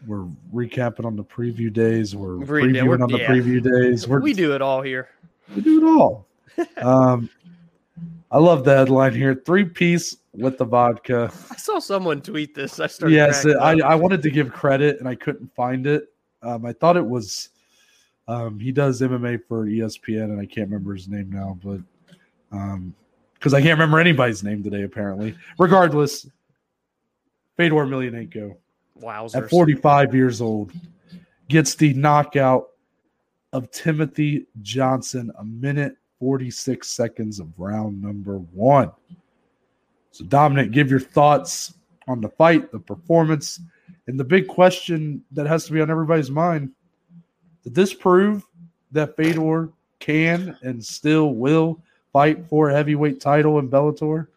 [0.08, 2.16] We're recapping on the preview days.
[2.16, 3.28] We're Re- previewing we're- on the yeah.
[3.28, 4.08] preview days.
[4.08, 5.10] We're, we do it all here.
[5.56, 6.28] we do it all.
[6.78, 7.28] um,
[8.30, 11.32] I love the headline here: three piece with the vodka.
[11.50, 12.80] I saw someone tweet this.
[12.80, 13.16] I started.
[13.16, 13.94] Yes, cracking I.
[13.94, 16.14] I wanted to give credit and I couldn't find it.
[16.44, 17.50] Um, I thought it was.
[18.28, 21.80] Um, he does MMA for ESPN and I can't remember his name now, but
[23.36, 25.36] because I can't remember anybody's name today, apparently.
[25.60, 26.28] Regardless,
[27.58, 28.56] Fedor Emelianenko
[29.00, 29.36] Wowzers.
[29.36, 30.72] at 45 years old
[31.48, 32.70] gets the knockout
[33.54, 38.92] of Timothy Johnson a minute 46 seconds of round number one.
[40.12, 41.74] So, Dominic, give your thoughts
[42.08, 43.60] on the fight, the performance,
[44.08, 46.72] and the big question that has to be on everybody's mind.
[47.64, 48.46] Did this prove
[48.92, 49.70] that Fedor
[50.00, 51.82] can and still will
[52.16, 54.28] fight for a heavyweight title in Bellator?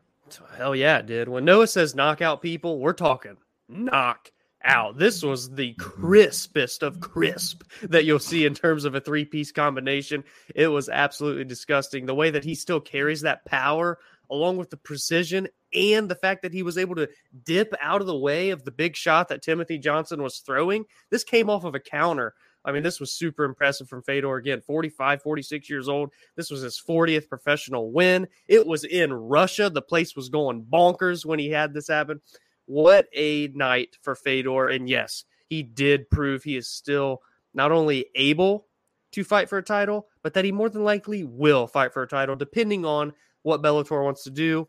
[0.56, 1.28] Hell yeah, it did.
[1.28, 3.36] When Noah says knockout people, we're talking
[3.68, 4.32] knock
[4.64, 4.98] out.
[4.98, 9.52] This was the crispest of crisp that you'll see in terms of a three piece
[9.52, 10.24] combination.
[10.56, 12.04] It was absolutely disgusting.
[12.04, 16.42] The way that he still carries that power, along with the precision and the fact
[16.42, 17.08] that he was able to
[17.44, 20.84] dip out of the way of the big shot that Timothy Johnson was throwing.
[21.10, 22.34] This came off of a counter.
[22.64, 24.36] I mean, this was super impressive from Fedor.
[24.36, 26.10] Again, 45, 46 years old.
[26.36, 28.26] This was his 40th professional win.
[28.46, 29.70] It was in Russia.
[29.70, 32.20] The place was going bonkers when he had this happen.
[32.66, 34.68] What a night for Fedor.
[34.68, 37.22] And yes, he did prove he is still
[37.54, 38.66] not only able
[39.12, 42.08] to fight for a title, but that he more than likely will fight for a
[42.08, 44.68] title, depending on what Bellator wants to do.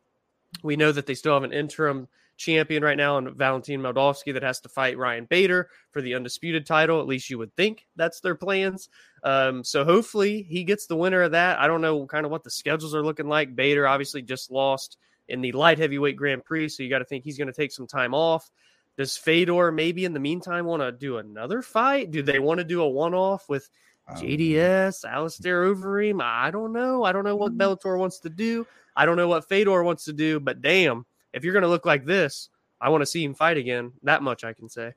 [0.63, 2.07] We know that they still have an interim
[2.39, 6.65] champion right now and Valentin Moldavsky that has to fight Ryan Bader for the undisputed
[6.65, 6.99] title.
[6.99, 8.89] At least you would think that's their plans.
[9.23, 11.59] Um, so hopefully he gets the winner of that.
[11.59, 13.55] I don't know kind of what the schedules are looking like.
[13.55, 14.97] Bader obviously just lost
[15.27, 17.71] in the light heavyweight Grand Prix, so you got to think he's going to take
[17.71, 18.49] some time off.
[18.97, 22.09] Does Fedor maybe in the meantime want to do another fight?
[22.11, 23.69] Do they want to do a one off with
[24.07, 26.21] Um, JDS, Alistair Overeem?
[26.21, 27.03] I don't know.
[27.03, 28.65] I don't know what Bellator wants to do.
[28.95, 31.85] I don't know what Fedor wants to do, but damn, if you're going to look
[31.85, 32.49] like this,
[32.81, 33.91] I want to see him fight again.
[34.03, 34.93] That much I can say.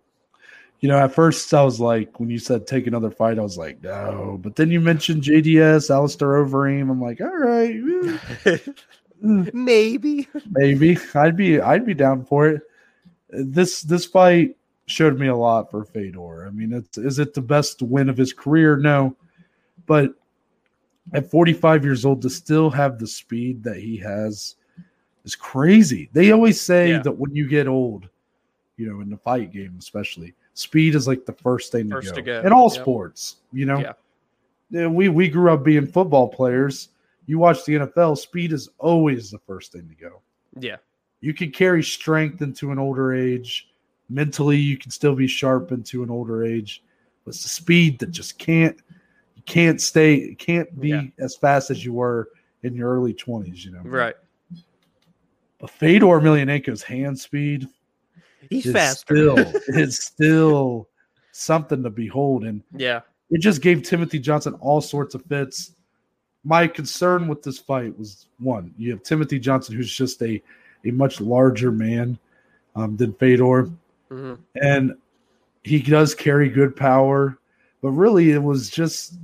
[0.81, 3.57] You know, at first I was like, when you said take another fight, I was
[3.57, 4.39] like, no.
[4.43, 6.91] But then you mentioned JDS, Alistair Overeem.
[6.91, 7.81] I'm like, all right,
[9.23, 10.27] Maybe.
[10.51, 12.63] maybe I'd be I'd be down for it.
[13.31, 16.49] This this fight showed me a lot for Fedor.
[16.49, 18.77] I mean, it's is it the best win of his career?
[18.77, 19.15] No,
[19.87, 20.13] but
[21.13, 24.57] at 45 years old to still have the speed that he has
[25.25, 26.09] is crazy.
[26.13, 27.03] They always say Yeah.
[27.03, 28.09] that when you get old,
[28.77, 32.11] you know, in the fight game especially, speed is like the first thing to, First
[32.11, 32.15] go.
[32.17, 32.41] to go.
[32.41, 32.81] in all Yep.
[32.83, 33.37] sports.
[33.53, 33.93] You know, Yeah.
[34.71, 36.89] Yeah, we we grew up being football players.
[37.27, 40.23] You watch the NFL, speed is always the first thing to go.
[40.59, 40.77] Yeah.
[41.21, 43.69] You can carry strength into an older age.
[44.09, 46.83] Mentally, you can still be sharp into an older age.
[47.25, 48.77] But it's the speed that just can't
[49.37, 51.03] you can't stay can't be Yeah.
[51.19, 52.31] as fast as you were
[52.63, 53.83] in your early twenties, you know.
[53.85, 54.15] Right.
[55.63, 57.69] But Fedor Emelianenko's hand speed
[58.51, 59.15] He's is faster.
[59.15, 60.89] still is still
[61.31, 62.45] something to behold.
[62.45, 63.01] And yeah.
[63.31, 65.77] it just gave Timothy Johnson all sorts of fits.
[66.45, 70.43] My concern with this fight was one, you have Timothy Johnson, who's just a,
[70.85, 72.19] a much larger man
[72.75, 73.71] um, than Fedor,
[74.11, 74.95] hmm and
[75.63, 77.39] he does carry good power,
[77.83, 79.15] but really it was just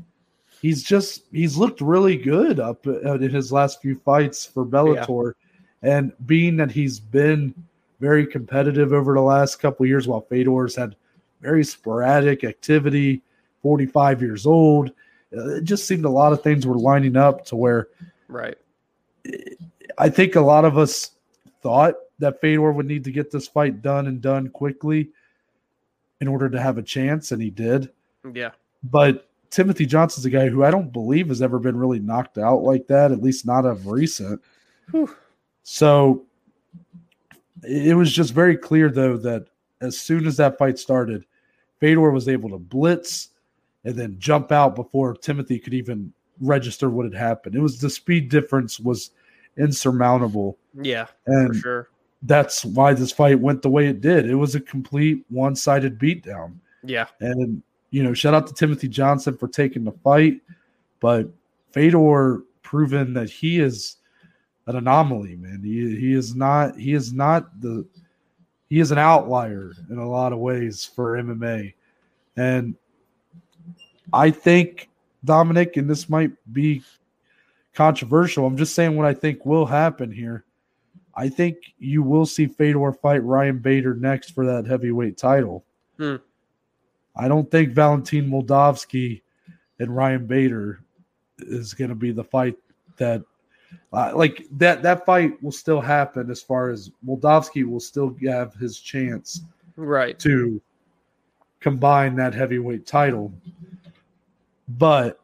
[0.62, 5.32] he's just he's looked really good up uh, in his last few fights for Bellator,
[5.82, 7.54] And being that he's been
[8.00, 10.96] very competitive over the last couple years, while Fedor's had
[11.40, 13.22] very sporadic activity,
[13.62, 14.90] 45 years old,
[15.36, 17.88] uh, it just seemed a lot of things were lining up to where
[18.28, 18.56] right.
[19.98, 21.12] I think a lot of us
[21.62, 25.10] thought that Fedor would need to get this fight done and done quickly
[26.20, 27.90] in order to have a chance, and he did.
[28.32, 28.50] Yeah.
[28.82, 32.62] But Timothy Johnson's a guy who I don't believe has ever been really knocked out
[32.62, 34.42] like that, at least not of recent.
[34.90, 35.14] Whew.
[35.70, 36.24] So
[37.62, 39.48] it was just very clear, though, that
[39.82, 41.26] as soon as that fight started,
[41.78, 43.28] Fedor was able to blitz
[43.84, 47.54] and then jump out before Timothy could even register what had happened.
[47.54, 49.10] It was the speed difference was
[49.58, 50.56] insurmountable.
[50.72, 51.88] Yeah, and for sure.
[52.22, 54.24] That's why this fight went the way it did.
[54.24, 56.54] It was a complete one-sided beatdown.
[56.82, 57.08] Yeah.
[57.20, 60.40] And you know, shout out to Timothy Johnson for taking the fight,
[60.98, 61.28] but
[61.72, 63.96] Fedor proven that he is
[64.68, 65.62] an anomaly, man.
[65.62, 67.86] He he is not he is not the
[68.68, 71.72] he is an outlier in a lot of ways for MMA.
[72.36, 72.74] And
[74.12, 74.90] I think
[75.24, 76.82] Dominic, and this might be
[77.74, 78.46] controversial.
[78.46, 80.44] I'm just saying what I think will happen here.
[81.14, 85.64] I think you will see Fedor fight Ryan Bader next for that heavyweight title.
[85.96, 86.16] Hmm.
[87.16, 89.22] I don't think Valentin Moldavsky
[89.80, 90.80] and Ryan Bader
[91.38, 92.56] is going to be the fight
[92.98, 93.22] that,
[93.92, 94.82] uh, like that.
[94.82, 99.42] That fight will still happen as far as Moldavsky will still have his chance,
[99.76, 100.60] right, to
[101.60, 103.32] combine that heavyweight title.
[104.68, 105.20] But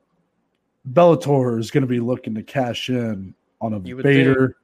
[0.92, 4.56] Bellator is going to be looking to cash in on a Bader think.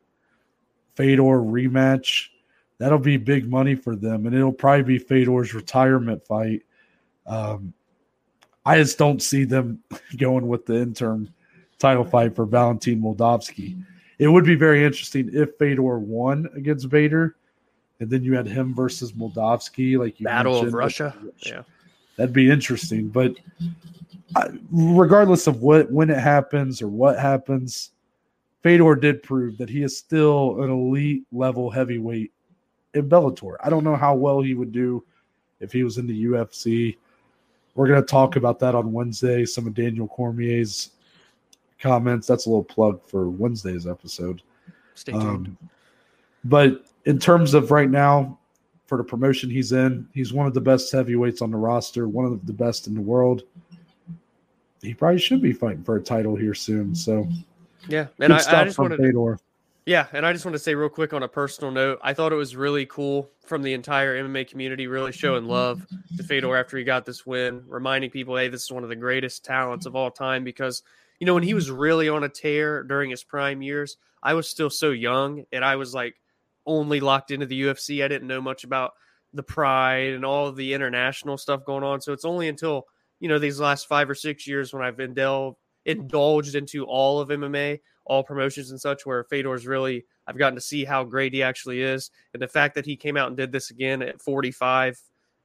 [0.95, 2.29] Fedor rematch.
[2.79, 6.63] That'll be big money for them, and it'll probably be Fedor's retirement fight.
[7.27, 7.75] Um,
[8.65, 9.83] I just don't see them
[10.17, 11.29] going with the interim
[11.81, 13.83] title fight for Valentin Moldavsky.
[14.19, 17.37] It would be very interesting if Fedor won against Bader,
[17.99, 21.17] and then you had him versus Moldavsky, like you Battle of Russia.
[21.39, 21.63] Yeah,
[22.17, 23.09] that'd be interesting.
[23.09, 23.35] But
[24.37, 27.93] uh, regardless of what when it happens or what happens,
[28.63, 32.31] Fedor did prove that he is still an elite level heavyweight
[32.95, 33.57] in Bellator.
[33.65, 35.03] I don't know how well he would do
[35.61, 36.97] if he was in the UFC.
[37.75, 39.47] We're going to talk about that on Wednesday.
[39.47, 40.91] Some of Daniel Cormier's
[41.81, 42.27] comments.
[42.27, 44.43] That's a little plug for Wednesday's episode.
[44.95, 45.25] Stay tuned.
[45.25, 45.59] Um,
[46.45, 48.39] but in terms of right now,
[48.87, 52.25] for the promotion he's in, he's one of the best heavyweights on the roster, one
[52.25, 53.45] of the best in the world
[54.83, 56.95] he probably should be fighting for a title here soon.
[56.95, 57.29] So
[57.89, 59.39] yeah, and I, I, just wanted Fedor.
[59.87, 62.33] Yeah, and I just want to say real quick on a personal note, I thought
[62.33, 66.77] it was really cool from the entire MMA community, really showing love to Fedor after
[66.77, 69.97] he got this win, reminding people, hey, this is one of the greatest talents of
[69.97, 70.45] all time.
[70.45, 70.83] Because
[71.21, 74.49] you know when he was really on a tear during his prime years, I was
[74.49, 76.17] still so young, and I was like
[76.67, 78.03] only locked into the UFC.
[78.03, 78.93] I didn't know much about
[79.33, 82.01] the pride and all the international stuff going on.
[82.01, 82.87] So it's only until
[83.21, 87.29] you know these last five or six years when I've indul- indulged into all of
[87.29, 91.43] MMA, all promotions and such, where Fedor's really I've gotten to see how great he
[91.43, 94.99] actually is, and the fact that he came out and did this again at 45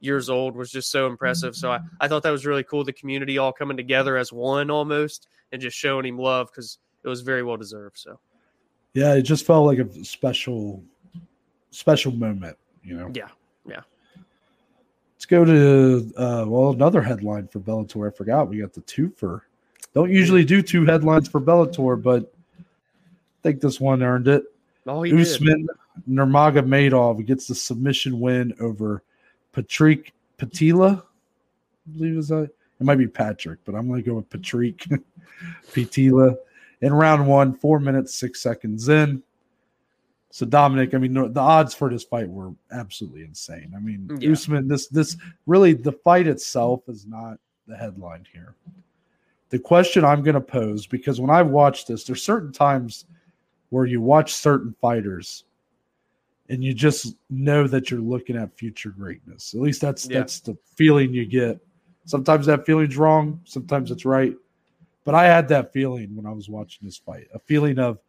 [0.05, 1.55] years old was just so impressive.
[1.55, 2.83] So I, I thought that was really cool.
[2.83, 7.09] The community all coming together as one almost and just showing him love because it
[7.09, 7.97] was very well deserved.
[7.97, 8.19] So
[8.93, 10.83] yeah, it just felt like a special
[11.71, 13.11] special moment, you know.
[13.13, 13.27] Yeah,
[13.67, 13.81] yeah.
[15.15, 18.07] Let's go to uh, well another headline for Bellator.
[18.07, 19.47] I forgot we got the two for.
[19.93, 22.63] Don't usually do two headlines for Bellator, but I
[23.43, 24.43] think this one earned it.
[24.87, 25.67] Oh, he Usman
[26.09, 29.03] Nurmagomedov gets the submission win over
[29.55, 31.01] Patrick Pitila.
[31.01, 34.85] I believe is that it might be Patrick, but I'm going to go with Patrick
[35.71, 36.35] Pitila
[36.81, 39.23] in round one, four minutes six seconds in.
[40.31, 43.71] So Dominic, I mean, the odds for this fight were absolutely insane.
[43.73, 44.33] I mean, yeah.
[44.33, 48.55] Usman, this this really the fight itself is not the headline here.
[49.49, 53.05] The question I'm going to pose because when I've watched this, there's certain times
[53.69, 55.45] where you watch certain fighters
[56.49, 59.53] and you just know that you're looking at future greatness.
[59.53, 60.19] At least that's yeah.
[60.19, 61.59] that's the feeling you get.
[62.05, 64.35] Sometimes that feeling's wrong, sometimes it's right.
[65.03, 67.99] But I had that feeling when I was watching this fight, a feeling of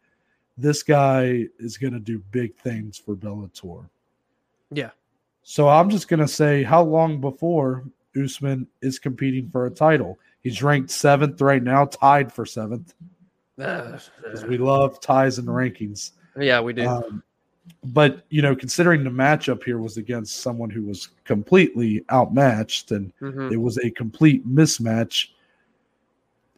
[0.57, 3.87] this guy is going to do big things for Bellator.
[4.71, 4.89] Yeah.
[5.43, 7.85] So I'm just going to say how long before
[8.21, 10.17] Usman is competing for a title?
[10.41, 12.93] He's ranked seventh right now, tied for seventh.
[13.55, 16.11] Because we love ties and rankings.
[16.39, 16.87] Yeah, we do.
[16.87, 17.23] Um,
[17.83, 23.13] but you know, considering the matchup here was against someone who was completely outmatched and
[23.21, 23.51] mm-hmm.
[23.51, 25.29] it was a complete mismatch,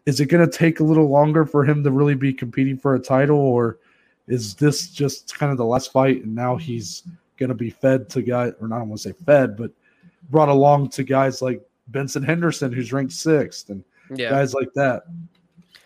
[0.06, 2.96] is it going to take a little longer for him to really be competing for
[2.96, 3.78] a title, or
[4.28, 7.04] is this just kind of the last fight, and now he's
[7.38, 9.72] going to be fed to guys, or not I want to say fed, but
[10.30, 13.84] brought along to guys like Benson Henderson, who's ranked sixth, and
[14.16, 14.30] yeah.
[14.30, 15.04] guys like that.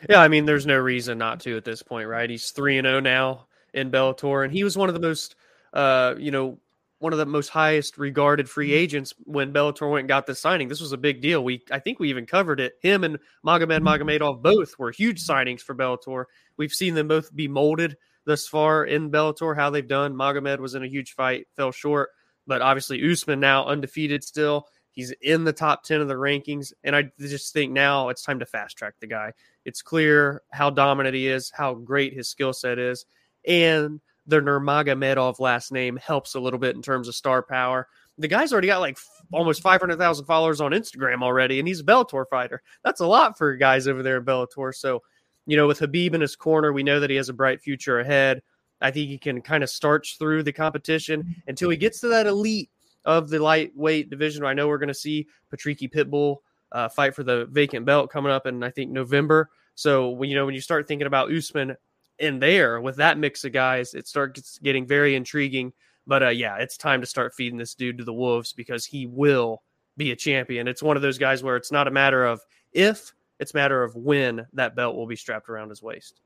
[0.09, 2.29] Yeah, I mean, there's no reason not to at this point, right?
[2.29, 5.35] He's three and zero oh now in Bellator, and he was one of the most,
[5.73, 6.59] uh, you know,
[6.99, 8.77] one of the most highest regarded free mm-hmm.
[8.77, 10.69] agents when Bellator went and got this signing.
[10.69, 11.43] This was a big deal.
[11.43, 12.75] We, I think, we even covered it.
[12.81, 13.87] Him and Magomed mm-hmm.
[13.87, 16.25] Magomedov both were huge signings for Bellator.
[16.55, 19.53] We've seen them both be molded thus far in Bellator.
[19.53, 20.13] How they've done.
[20.13, 22.09] Magomed was in a huge fight, fell short,
[22.47, 24.67] but obviously Usman now undefeated still.
[24.93, 26.71] He's in the top 10 of the rankings.
[26.83, 29.33] And I just think now it's time to fast track the guy.
[29.65, 33.05] It's clear how dominant he is, how great his skill set is.
[33.45, 37.87] And the Nurmagomedov last name helps a little bit in terms of star power.
[38.17, 38.97] The guy's already got like
[39.31, 42.61] almost 500,000 followers on Instagram already, and he's a Bellator fighter.
[42.83, 44.73] That's a lot for guys over there in Bellator.
[44.73, 45.01] So,
[45.45, 47.99] you know, with Khabib in his corner, we know that he has a bright future
[47.99, 48.41] ahead.
[48.81, 52.27] I think he can kind of starch through the competition until he gets to that
[52.27, 52.69] elite
[53.05, 54.45] of the lightweight division.
[54.45, 56.37] I know we're going to see Patricky Pitbull
[56.71, 59.49] uh, fight for the vacant belt coming up in I think November.
[59.75, 61.75] So when you know when you start thinking about Usman
[62.23, 65.73] in there with that mix of guys, it starts getting very intriguing.
[66.07, 69.05] But uh, yeah, it's time to start feeding this dude to the wolves because he
[69.05, 69.61] will
[69.97, 70.67] be a champion.
[70.67, 73.83] It's one of those guys where it's not a matter of if, it's a matter
[73.83, 76.21] of when that belt will be strapped around his waist.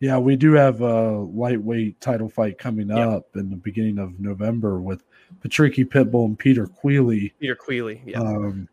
[0.00, 3.08] Yeah, we do have a lightweight title fight coming yep.
[3.08, 5.02] up in the beginning of November with
[5.40, 7.34] Patricky Pitbull and Peter Queally.
[7.40, 8.20] Peter Queally, yeah.
[8.20, 8.68] Um,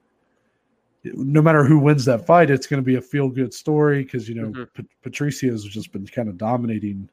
[1.13, 4.27] no matter who wins that fight, it's going to be a feel good story because
[4.27, 4.81] you know mm-hmm.
[4.81, 7.09] P- Patricio has just been kind of dominating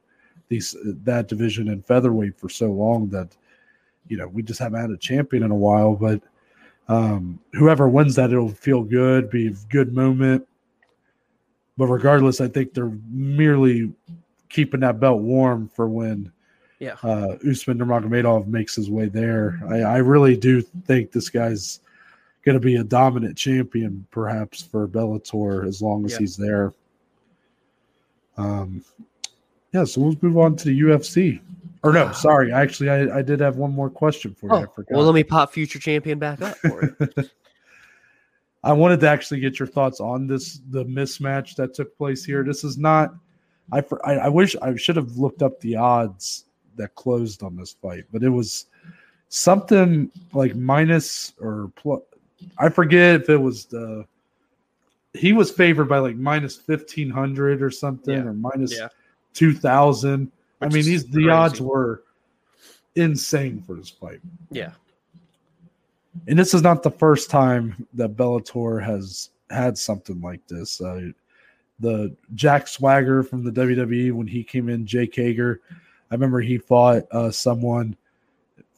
[0.49, 3.35] these that division in featherweight for so long that
[4.07, 5.95] you know we just haven't had a champion in a while.
[5.95, 6.21] But
[6.87, 10.47] um, whoever wins that, it'll feel good, be a good moment.
[11.77, 13.91] But regardless, I think they're merely
[14.49, 16.31] keeping that belt warm for when
[16.79, 16.95] yeah.
[17.01, 19.59] uh, Usman Nurmagomedov makes his way there.
[19.67, 21.79] I, I really do think this guy's
[22.45, 26.19] going to be a dominant champion, perhaps for Bellator as long as yeah.
[26.19, 26.73] he's there.
[28.37, 28.83] Um,
[29.71, 31.41] yeah, so let's move on to the UFC.
[31.83, 34.53] Or no, sorry, actually, I, I did have one more question for you.
[34.53, 34.95] Oh, I forgot.
[34.95, 37.29] Well, let me pop future champion back up for you.
[38.63, 42.43] I wanted to actually get your thoughts on this the mismatch that took place here.
[42.43, 43.13] This is not.
[43.73, 46.45] I I, I wish I should have looked up the odds
[46.77, 48.67] that closed on this fight, but it was
[49.27, 52.01] something like minus or plus.
[52.57, 54.05] I forget if it was the.
[55.15, 58.23] He was favored by like minus fifteen hundred or something, yeah.
[58.23, 58.87] or minus yeah.
[59.33, 60.31] two thousand.
[60.61, 62.03] I mean, these the odds were
[62.95, 64.21] insane for this fight.
[64.49, 64.71] Yeah,
[66.27, 70.81] and this is not the first time that Bellator has had something like this.
[70.81, 71.11] Uh,
[71.79, 75.61] the Jack Swagger from the WWE when he came in, Jake Hager.
[76.09, 77.95] I remember he fought uh, someone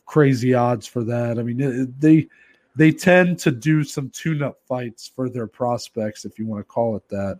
[0.05, 1.37] crazy odds for that.
[1.37, 2.27] I mean, it, they
[2.75, 6.95] they tend to do some tune-up fights for their prospects, if you want to call
[6.95, 7.39] it that.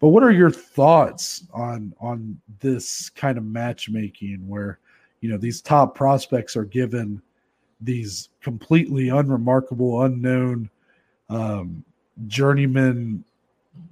[0.00, 4.78] But what are your thoughts on on this kind of matchmaking where
[5.20, 7.20] you know these top prospects are given
[7.80, 10.70] these completely unremarkable, unknown
[11.28, 11.84] um,
[12.26, 13.24] journeyman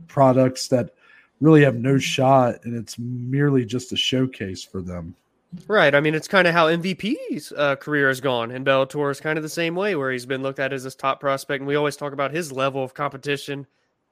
[0.08, 0.94] products that
[1.40, 5.14] really have no shot, and it's merely just a showcase for them.
[5.68, 5.94] Right.
[5.94, 9.38] I mean, it's kind of how MVP's uh, career has gone, and Bellator is kind
[9.38, 11.76] of the same way, where he's been looked at as this top prospect, and we
[11.76, 13.66] always talk about his level of competition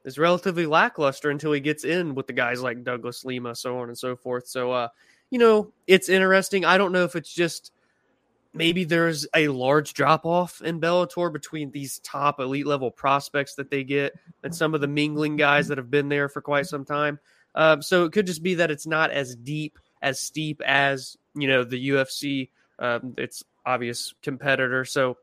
[0.04, 3.88] is relatively lackluster until he gets in with the guys like Douglas Lima, so on
[3.88, 4.46] and so forth.
[4.46, 4.88] So, uh,
[5.30, 6.64] you know, it's interesting.
[6.64, 7.72] I don't know if it's just
[8.52, 13.70] maybe there's a large drop off in Bellator between these top elite level prospects that
[13.70, 14.12] they get
[14.42, 17.18] and some of the mingling guys that have been there for quite some time.
[17.54, 21.48] Um, so it could just be that it's not as deep, as steep as you
[21.48, 22.50] know the UFC.
[22.78, 24.84] Um, it's obvious competitor.
[24.84, 25.16] So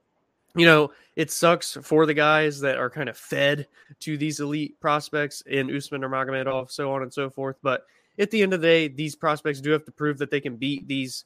[0.56, 3.68] you know it sucks for the guys that are kind of fed
[4.02, 7.58] to these elite prospects in Usman or Magomedov, so on and so forth.
[7.62, 7.86] But
[8.20, 10.58] at the end of the day, these prospects do have to prove that they can
[10.58, 11.26] beat these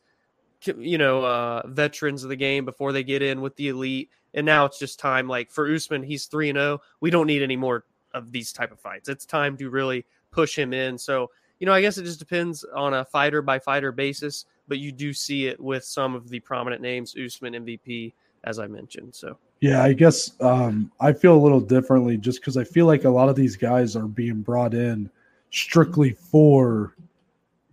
[0.77, 4.09] you know, uh, veterans of the game before they get in with the elite.
[4.33, 5.27] And now it's just time.
[5.27, 6.79] Like for Usman, he's three and zero.
[6.81, 6.85] Oh.
[7.01, 9.09] We don't need any more of these type of fights.
[9.09, 10.97] It's time to really push him in.
[10.97, 14.45] So you know, I guess it just depends on a fighter by fighter basis.
[14.67, 18.13] But you do see it with some of the prominent names, Usman MVP,
[18.45, 19.13] as I mentioned.
[19.13, 23.03] So yeah, I guess um, I feel a little differently just because I feel like
[23.03, 25.09] a lot of these guys are being brought in
[25.51, 26.95] strictly for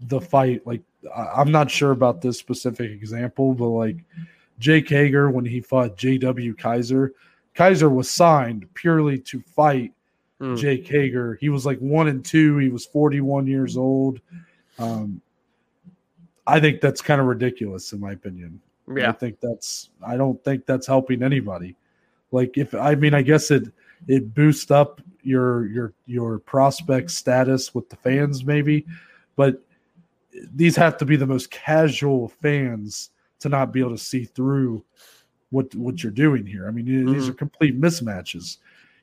[0.03, 0.66] the fight.
[0.66, 0.83] Like
[1.14, 3.97] I'm not sure about this specific example, but like
[4.59, 6.55] Jake Hager when he fought J.W.
[6.55, 7.12] Kaiser,
[7.55, 9.93] Kaiser was signed purely to fight
[10.43, 10.59] mm.
[10.59, 11.36] Jake Hager.
[11.40, 12.59] He was like one and two.
[12.59, 14.20] He was 41 years old.
[14.78, 15.20] Um,
[16.47, 18.61] I think that's kind of ridiculous in my opinion.
[18.95, 19.11] Yeah.
[19.11, 21.76] I think that's I don't think that's helping anybody.
[22.32, 23.68] Like if I mean I guess it
[24.09, 28.84] it boosts up your your your prospect status with the fans maybe,
[29.36, 29.62] but
[30.55, 34.82] these have to be the most casual fans to not be able to see through
[35.51, 36.66] what what you're doing here.
[36.66, 37.12] I mean mm-hmm.
[37.12, 38.57] these are complete mismatches.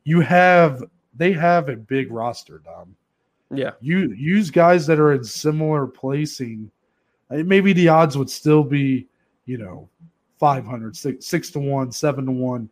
[0.03, 0.83] You have
[1.19, 2.95] they have a big roster, Dom.
[3.53, 3.71] Yeah.
[3.81, 6.71] You use guys that are in similar placing.
[7.29, 9.05] Maybe the odds would still be,
[9.45, 9.87] you know,
[10.39, 12.69] 500, six, six to one, seven to one.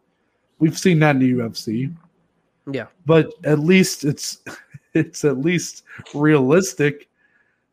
[0.60, 1.94] We've seen that in the UFC.
[2.72, 2.88] Yeah.
[3.06, 4.40] But at least it's
[4.94, 5.84] it's at least
[6.14, 7.10] realistic.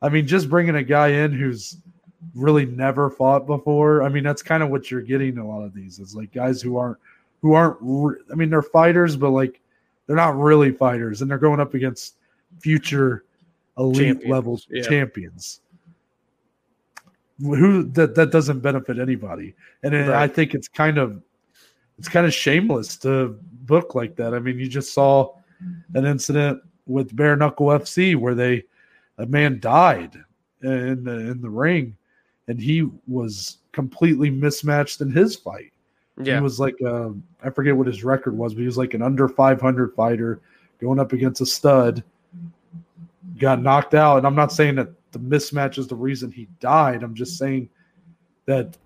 [0.03, 1.79] I mean, just bringing a guy in who's
[2.35, 4.03] really never fought before.
[4.03, 6.01] I mean, that's kind of what you're getting a lot of these.
[6.01, 6.99] It's like guys who aren't
[7.43, 7.79] who aren't.
[8.31, 9.61] I mean, they're fighters, but like
[10.07, 12.17] they're not really fighters, and they're going up against
[12.61, 13.25] future
[13.79, 14.31] elite champions.
[14.31, 14.83] level yeah.
[14.83, 15.61] champions.
[17.41, 20.11] Who that that doesn't benefit anybody, and right.
[20.11, 21.21] I think it's kind of
[21.99, 24.35] it's kind of shameless to book like that.
[24.35, 25.35] I mean, you just saw
[25.95, 28.65] an incident with Bare Knuckle FC where they
[29.19, 30.17] a man died
[30.63, 31.97] in the in the ring,
[32.47, 35.73] and he was completely mismatched in his fight.
[36.23, 36.37] Yeah.
[36.37, 37.11] He was like uh,
[37.43, 40.41] I forget what his record was, but he was like an under 500 fighter
[40.81, 42.05] going up against a stud
[43.39, 44.19] got knocked out.
[44.19, 47.03] And I'm not saying that the mismatch is the reason he died.
[47.03, 47.69] I'm just saying
[48.47, 48.77] that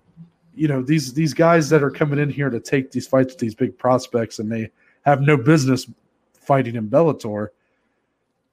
[0.55, 3.39] you know these these guys that are coming in here to take these fights with
[3.39, 4.71] these big prospects and they
[5.03, 5.89] have no business
[6.33, 7.49] fighting in Bellator.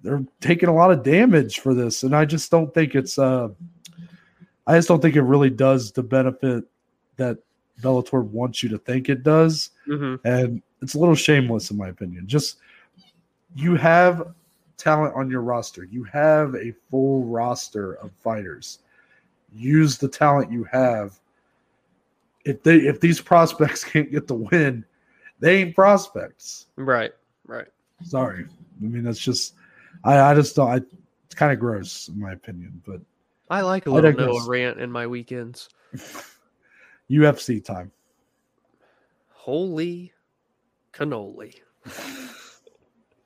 [0.03, 3.19] They're taking a lot of damage for this, and I just don't think it's.
[3.19, 3.49] uh
[4.69, 6.65] I just don't think it really does the benefit
[7.19, 7.39] that
[7.81, 10.27] Bellator wants you to think it does, mm-hmm.
[10.27, 12.27] and it's a little shameless in my opinion.
[12.27, 12.59] Just
[13.55, 14.35] you have
[14.77, 15.85] talent on your roster.
[15.85, 18.81] You have a full roster of fighters.
[19.53, 21.19] Use the talent you have.
[22.45, 24.85] If they if these prospects can't get the win,
[25.41, 26.67] they ain't prospects.
[26.77, 27.13] Right.
[27.47, 27.69] Right.
[28.03, 28.47] Sorry.
[28.81, 29.55] I mean that's just
[30.05, 30.77] I, I just don't I,
[31.25, 33.01] it's kind of gross in my opinion, but
[33.49, 35.69] I like a little Noah rant in my weekends.
[37.11, 37.91] UFC time.
[39.31, 40.13] Holy
[40.93, 41.55] cannoli.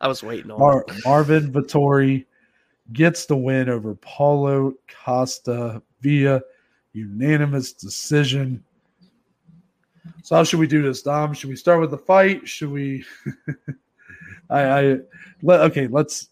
[0.01, 2.27] I was waiting on Mar- Marvin Vettori
[2.93, 4.75] gets the win over Paulo
[5.05, 6.43] Costa via
[6.93, 8.63] unanimous decision.
[10.23, 11.33] So how should we do this, Dom?
[11.33, 12.47] Should we start with the fight?
[12.49, 13.05] Should we?
[14.51, 14.99] I, I
[15.43, 15.87] let okay.
[15.87, 16.29] Let's.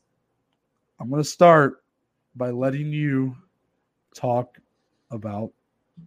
[1.00, 1.82] I'm going to start
[2.34, 3.36] by letting you
[4.14, 4.58] talk
[5.10, 5.52] about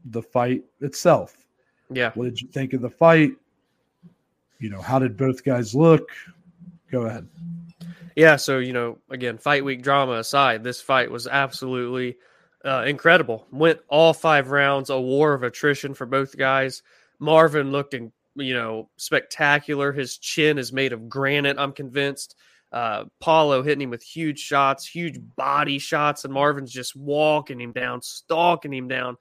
[0.05, 1.45] the fight itself.
[1.89, 2.11] Yeah.
[2.13, 3.31] What did you think of the fight?
[4.59, 6.09] You know, how did both guys look?
[6.91, 7.27] Go ahead.
[8.15, 12.17] Yeah, so you know, again, fight week drama aside, this fight was absolutely
[12.65, 13.47] uh, incredible.
[13.51, 16.83] Went all five rounds, a war of attrition for both guys.
[17.19, 19.91] Marvin looked in, you know, spectacular.
[19.91, 21.57] His chin is made of granite.
[21.57, 22.35] I'm convinced.
[22.71, 27.73] Uh, Paulo hitting him with huge shots, huge body shots, and Marvin's just walking him
[27.73, 29.17] down, stalking him down,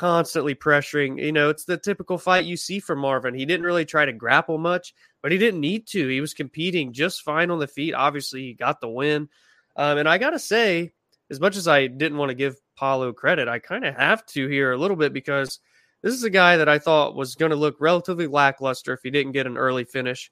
[0.00, 1.22] constantly pressuring.
[1.22, 3.34] You know, it's the typical fight you see from Marvin.
[3.34, 6.08] He didn't really try to grapple much but he didn't need to.
[6.08, 7.94] He was competing just fine on the feet.
[7.94, 9.28] Obviously, he got the win.
[9.76, 10.92] Um, and I got to say,
[11.30, 14.48] as much as I didn't want to give Paulo credit, I kind of have to
[14.48, 15.60] here a little bit because
[16.02, 19.10] this is a guy that I thought was going to look relatively lackluster if he
[19.10, 20.30] didn't get an early finish.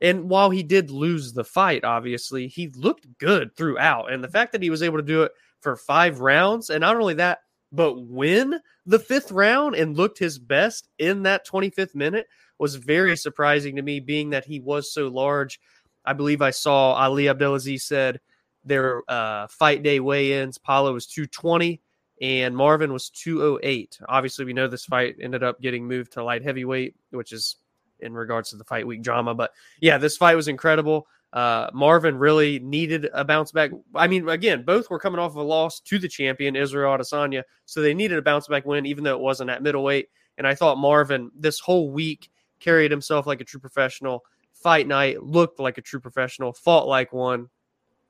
[0.00, 4.12] And while he did lose the fight, obviously, he looked good throughout.
[4.12, 6.96] And the fact that he was able to do it for five rounds, and not
[6.96, 7.40] only that,
[7.72, 12.26] but win the fifth round and looked his best in that 25th minute
[12.58, 15.60] was very surprising to me, being that he was so large.
[16.04, 18.20] I believe I saw Ali Abdelaziz said
[18.64, 20.58] their uh, fight day weigh-ins.
[20.58, 21.80] Paulo was 220
[22.20, 24.00] and Marvin was 208.
[24.08, 27.56] Obviously, we know this fight ended up getting moved to light heavyweight, which is
[28.00, 29.34] in regards to the fight week drama.
[29.34, 31.06] But yeah, this fight was incredible.
[31.32, 33.70] Uh, Marvin really needed a bounce back.
[33.94, 37.42] I mean, again, both were coming off of a loss to the champion Israel Adesanya,
[37.66, 40.08] so they needed a bounce back win, even though it wasn't at middleweight.
[40.38, 44.24] And I thought Marvin this whole week carried himself like a true professional.
[44.54, 47.48] Fight night looked like a true professional, fought like one.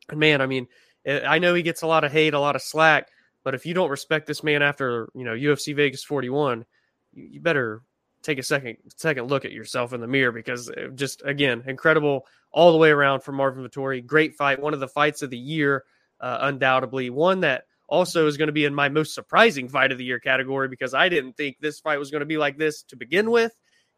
[0.08, 0.68] And man, I mean,
[1.04, 3.08] eh, I know he gets a lot of hate, a lot of slack,
[3.42, 6.64] but if you don't respect this man after you know UFC Vegas 41,
[7.12, 7.82] you better
[8.22, 12.26] take a second second look at yourself in the mirror because eh, just again incredible
[12.50, 14.04] all the way around for Marvin Vettori.
[14.04, 15.84] Great fight, one of the fights of the year,
[16.20, 17.10] uh, undoubtedly.
[17.10, 20.20] One that also is going to be in my most surprising fight of the year
[20.20, 23.30] category because I didn't think this fight was going to be like this to begin
[23.30, 23.52] with.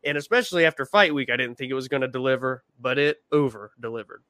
[0.05, 3.19] And especially after fight week, I didn't think it was going to deliver, but it
[3.33, 4.23] over delivered.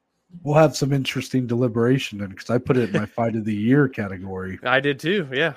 [0.42, 3.54] We'll have some interesting deliberation then because I put it in my fight of the
[3.54, 4.58] year category.
[4.62, 5.28] I did too.
[5.32, 5.54] Yeah.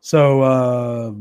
[0.00, 1.12] So uh,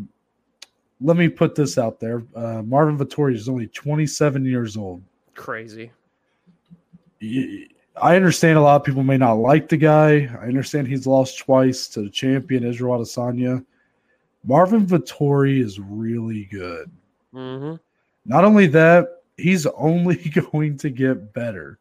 [1.01, 5.01] let me put this out there: uh, Marvin Vettori is only 27 years old.
[5.33, 5.91] Crazy.
[8.01, 10.29] I understand a lot of people may not like the guy.
[10.41, 13.65] I understand he's lost twice to the champion Israel Adesanya.
[14.43, 16.91] Marvin Vettori is really good.
[17.33, 17.75] Mm-hmm.
[18.25, 20.15] Not only that, he's only
[20.51, 21.79] going to get better.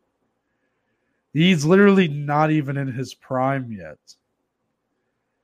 [1.32, 3.98] He's literally not even in his prime yet.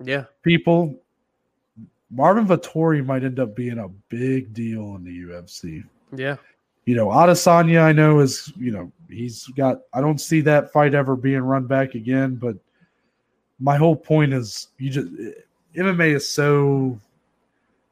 [0.02, 0.24] Yeah.
[0.42, 1.02] People,
[2.10, 5.84] Marvin Vettori might end up being a big deal in the UFC.
[6.14, 6.36] Yeah.
[6.86, 10.94] You know, Adesanya, I know is, you know, he's got, I don't see that fight
[10.94, 12.56] ever being run back again, but
[13.60, 15.08] my whole point is you just,
[15.76, 16.98] MMA is so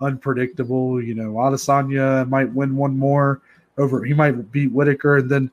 [0.00, 1.02] unpredictable.
[1.02, 3.40] You know, Adesanya might win one more
[3.76, 5.50] over, he might beat Whitaker and then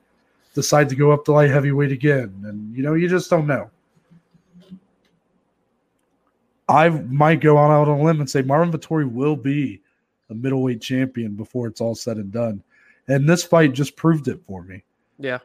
[0.54, 2.34] decide to go up to light heavyweight again.
[2.44, 3.70] And, you know, you just don't know.
[6.68, 9.80] I might go on out on a limb and say Marvin Vettori will be
[10.30, 12.62] a middleweight champion before it's all said and done.
[13.08, 14.82] And this fight just proved it for me.
[15.18, 15.38] Yeah.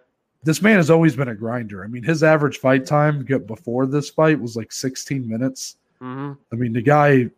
[0.44, 1.84] This man has always been a grinder.
[1.84, 5.78] I mean, his average fight time before this fight was like 16 minutes.
[6.02, 6.34] Mm-hmm.
[6.52, 7.30] I mean, the guy,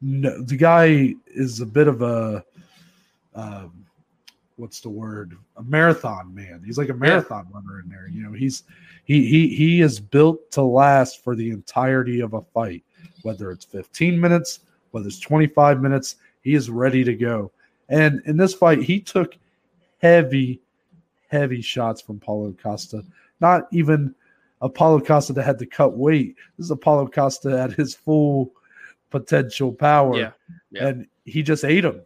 [0.00, 2.44] the guy is a bit of a,
[3.36, 3.86] um,
[4.62, 5.36] what's the word?
[5.56, 6.62] A marathon man.
[6.64, 7.56] He's like a marathon yeah.
[7.58, 8.08] runner in there.
[8.08, 8.62] You know, he's
[9.04, 12.84] he he he is built to last for the entirety of a fight,
[13.22, 14.60] whether it's 15 minutes,
[14.92, 16.14] whether it's 25 minutes.
[16.42, 17.50] He is ready to go.
[17.88, 19.36] And in this fight, he took
[20.00, 20.60] heavy,
[21.28, 23.02] heavy shots from Paulo Costa.
[23.40, 24.14] Not even
[24.60, 26.36] a Paulo Costa that had to cut weight.
[26.56, 28.52] This is a Paulo Costa at his full
[29.10, 30.16] potential power.
[30.16, 30.30] Yeah.
[30.70, 30.86] yeah.
[30.86, 32.02] And he just ate him.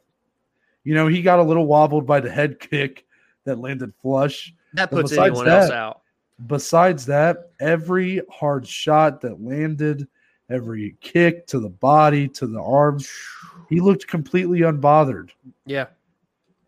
[0.86, 3.06] You know, he got a little wobbled by the head kick
[3.42, 4.54] that landed flush.
[4.74, 6.02] That puts anyone that, else out.
[6.46, 10.06] Besides that, every hard shot that landed,
[10.48, 13.10] every kick to the body, to the arms,
[13.68, 15.30] he looked completely unbothered.
[15.64, 15.86] Yeah.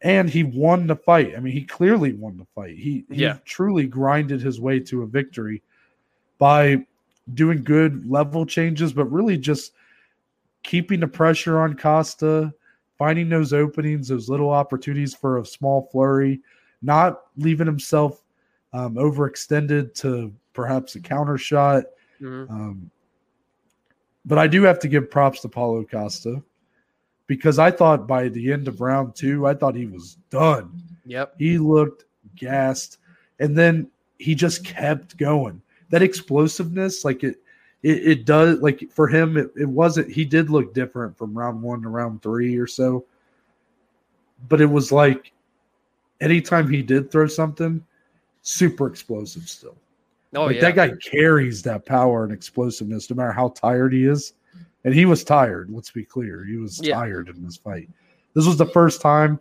[0.03, 1.35] And he won the fight.
[1.37, 2.77] I mean, he clearly won the fight.
[2.77, 3.39] He, he yeah.
[3.45, 5.63] truly grinded his way to a victory
[6.39, 6.85] by
[7.35, 9.75] doing good level changes, but really just
[10.65, 12.53] keeping the pressure on Costa,
[12.99, 16.41] finding those openings, those little opportunities for a small flurry,
[16.83, 18.23] not leaving himself
[18.73, 21.85] um, overextended to perhaps a counter shot.
[22.21, 22.53] Mm-hmm.
[22.53, 22.91] Um,
[24.27, 26.43] but I do have to give props to Paulo Costa
[27.29, 30.83] because I thought by the end of round two, I thought he was done.
[31.07, 31.35] Yep.
[31.39, 32.05] He looked
[32.37, 32.99] gassed.
[33.39, 33.89] And then
[34.19, 35.63] he just kept going.
[35.91, 37.37] That explosiveness, like it,
[37.83, 41.63] it, it does, like for him, it, it wasn't, he did look different from round
[41.63, 43.05] one to round three or so.
[44.49, 45.33] But it was like
[46.21, 47.85] anytime he did throw something,
[48.43, 49.77] super explosive still.
[50.35, 50.61] Oh, like yeah.
[50.63, 54.35] that guy carries that power and explosiveness no matter how tired he is.
[54.85, 56.45] And he was tired, let's be clear.
[56.45, 56.95] He was Yeah.
[56.95, 57.89] tired in this fight.
[58.35, 59.41] This was the first time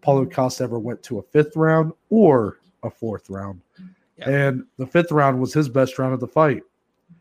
[0.00, 3.60] Paulo Costa ever went to a fifth round or a fourth round.
[4.16, 4.30] Yeah.
[4.30, 6.62] And the fifth round was his best round of the fight.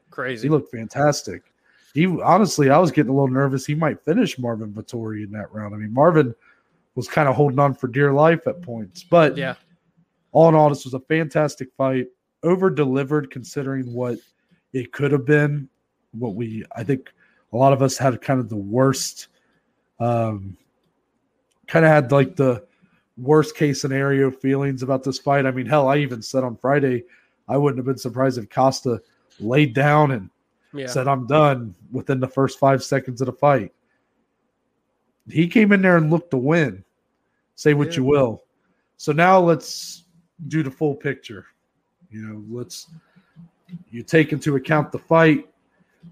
[0.09, 0.47] Crazy.
[0.47, 1.43] He looked fantastic.
[1.93, 3.65] He honestly, I was getting a little nervous.
[3.65, 5.73] He might finish Marvin Vettori in that round.
[5.73, 6.35] I mean, Marvin
[6.95, 9.55] was kind of holding on for dear life at points, but yeah.
[10.31, 12.07] all in all, this was a fantastic fight.
[12.43, 14.17] Over delivered considering what
[14.73, 15.67] it could have been.
[16.11, 17.11] What we, I think,
[17.53, 19.27] a lot of us had kind of the worst,
[19.99, 20.57] um,
[21.67, 22.65] kind of had like the
[23.17, 25.45] worst case scenario feelings about this fight.
[25.45, 27.03] I mean, hell, I even said on Friday,
[27.47, 29.01] I wouldn't have been surprised if Costa
[29.39, 30.29] laid down and
[30.73, 30.87] Yeah.
[30.87, 33.73] said, I'm done within the first five seconds of the fight.
[35.27, 36.83] He came in there and looked to win.
[37.55, 37.97] Say what Yeah.
[37.97, 38.43] you will.
[38.97, 40.05] So now let's
[40.47, 41.45] do the full picture.
[42.11, 42.87] You know, let's
[43.91, 45.47] you take into account the fight.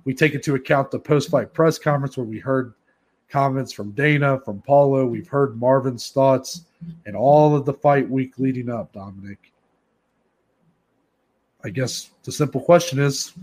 [0.03, 2.73] We take into account the post fight press conference where we heard
[3.29, 5.05] comments from Dana, from Paulo.
[5.05, 6.65] We've heard Marvin's thoughts
[7.05, 9.51] and all of the fight week leading up, Dominic.
[11.63, 13.33] I guess the simple question is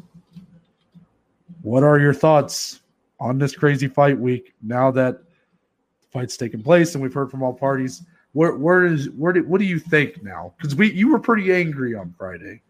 [1.63, 2.81] what are your thoughts
[3.19, 7.43] on this crazy fight week now that the fight's taken place and we've heard from
[7.43, 8.03] all parties?
[8.33, 10.53] Where where is where do, what do you think now?
[10.57, 12.61] Because we you were pretty angry on Friday.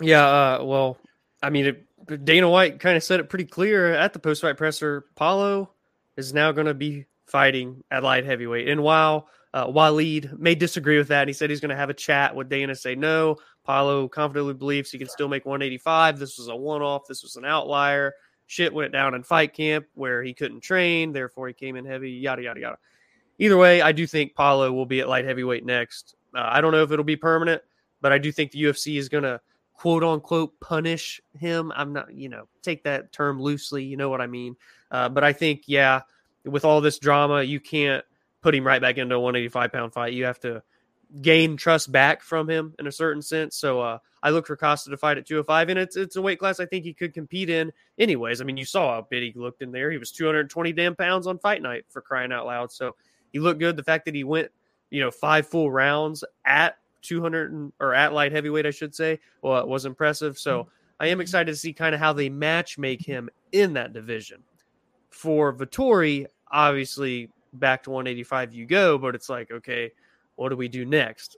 [0.00, 0.98] Yeah, uh, well,
[1.42, 4.56] I mean, it, Dana White kind of said it pretty clear at the post fight
[4.56, 5.06] presser.
[5.14, 5.70] Paulo
[6.16, 8.68] is now going to be fighting at light heavyweight.
[8.68, 11.88] And while uh, Wallid may disagree with that, and he said he's going to have
[11.88, 13.36] a chat with Dana, say no.
[13.64, 16.18] Paulo confidently believes he can still make 185.
[16.18, 18.12] This was a one off, this was an outlier.
[18.48, 22.10] Shit went down in fight camp where he couldn't train, therefore he came in heavy,
[22.10, 22.78] yada, yada, yada.
[23.38, 26.16] Either way, I do think Paulo will be at light heavyweight next.
[26.34, 27.62] Uh, I don't know if it'll be permanent,
[28.02, 29.40] but I do think the UFC is going to
[29.72, 31.72] quote unquote punish him.
[31.74, 33.84] I'm not, you know, take that term loosely.
[33.84, 34.54] You know what I mean?
[34.90, 36.02] Uh, but I think, yeah,
[36.44, 38.04] with all this drama, you can't
[38.46, 40.12] put him right back into a 185 pound fight.
[40.12, 40.62] You have to
[41.20, 43.56] gain trust back from him in a certain sense.
[43.56, 46.38] So uh, I look for Costa to fight at 205, and it's it's a weight
[46.38, 47.72] class I think he could compete in.
[47.98, 49.90] Anyways, I mean, you saw how big he looked in there.
[49.90, 52.70] He was 220 damn pounds on fight night for crying out loud.
[52.70, 52.94] So
[53.32, 53.76] he looked good.
[53.76, 54.52] The fact that he went,
[54.90, 59.58] you know, five full rounds at 200 or at light heavyweight, I should say, well,
[59.58, 60.38] it was impressive.
[60.38, 60.68] So
[61.00, 64.44] I am excited to see kind of how they match make him in that division.
[65.10, 69.90] For Vettori, obviously back to 185 you go, but it's like, okay,
[70.36, 71.36] what do we do next?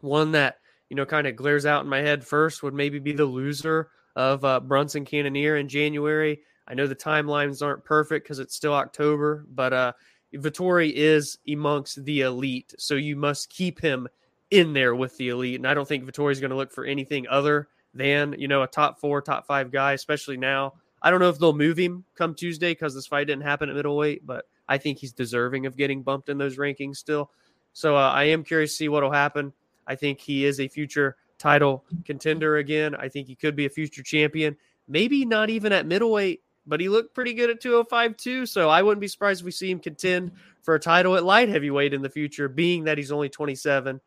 [0.00, 0.58] One that,
[0.88, 3.90] you know, kind of glares out in my head first would maybe be the loser
[4.16, 6.40] of uh, Brunson Cannonier in January.
[6.66, 9.92] I know the timelines aren't perfect because it's still October, but uh,
[10.34, 12.74] Vettori is amongst the elite.
[12.78, 14.08] So you must keep him
[14.50, 15.56] in there with the elite.
[15.56, 18.62] And I don't think Vettori is going to look for anything other than, you know,
[18.62, 20.74] a top four, top five guy, especially now.
[21.02, 23.76] I don't know if they'll move him come Tuesday because this fight didn't happen at
[23.76, 27.30] middleweight, but I think he's deserving of getting bumped in those rankings still.
[27.72, 29.52] So uh, I am curious to see what will happen.
[29.86, 32.94] I think he is a future title contender again.
[32.94, 34.56] I think he could be a future champion.
[34.88, 38.46] Maybe not even at middleweight, but he looked pretty good at 205 too.
[38.46, 41.48] So I wouldn't be surprised if we see him contend for a title at light
[41.48, 44.00] heavyweight in the future, being that he's only 27.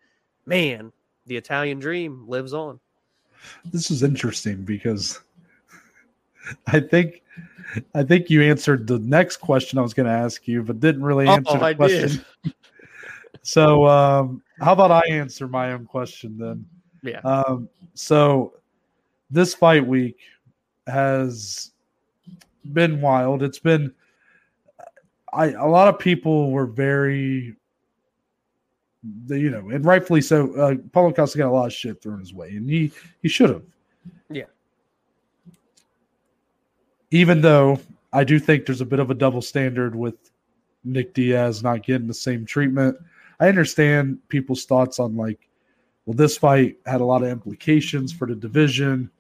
[0.46, 0.92] Man,
[1.26, 2.80] the Italian dream lives on.
[3.66, 5.20] This is interesting because
[6.68, 7.24] I think
[7.94, 11.04] I think you answered the next question I was going to ask you, but didn't
[11.04, 12.26] really answer oh, the I question.
[13.42, 16.66] so, um, how about I answer my own question then?
[17.04, 17.20] Yeah.
[17.20, 18.54] Um, so,
[19.30, 20.18] this fight week
[20.88, 21.72] has
[22.74, 23.44] been wild.
[23.44, 23.94] It's been,
[25.34, 27.56] I a lot of people were very,
[29.28, 30.54] you know, and rightfully so.
[30.54, 32.92] Uh, Paulo Costa got a lot of shit thrown his way, and he
[33.22, 33.64] he should have.
[34.30, 34.46] Yeah
[37.12, 37.80] even though
[38.14, 40.16] I do think there's a bit of a double standard with
[40.84, 42.98] Nick Diaz not getting the same treatment.
[43.40, 45.48] I understand people's thoughts on like,
[46.06, 49.12] well, this fight had a lot of implications for the division.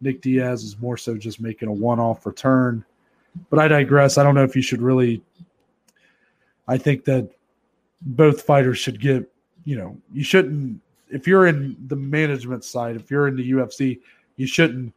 [0.00, 2.84] Nick Diaz is more so just making a one-off return.
[3.50, 4.16] But I digress.
[4.16, 5.22] I don't know if you should really.
[6.68, 7.30] I think that
[8.02, 9.30] both fighters should get.
[9.64, 10.80] You know, you shouldn't.
[11.10, 14.00] If you're in the management side, if you're in the UFC,
[14.36, 14.94] you shouldn't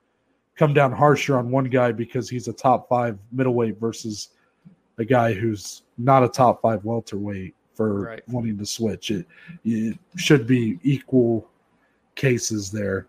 [0.60, 4.32] come down harsher on one guy because he's a top five middleweight versus
[4.98, 8.28] a guy who's not a top five welterweight for right.
[8.28, 9.10] wanting to switch.
[9.10, 9.26] It,
[9.64, 11.48] it should be equal
[12.16, 13.08] cases there.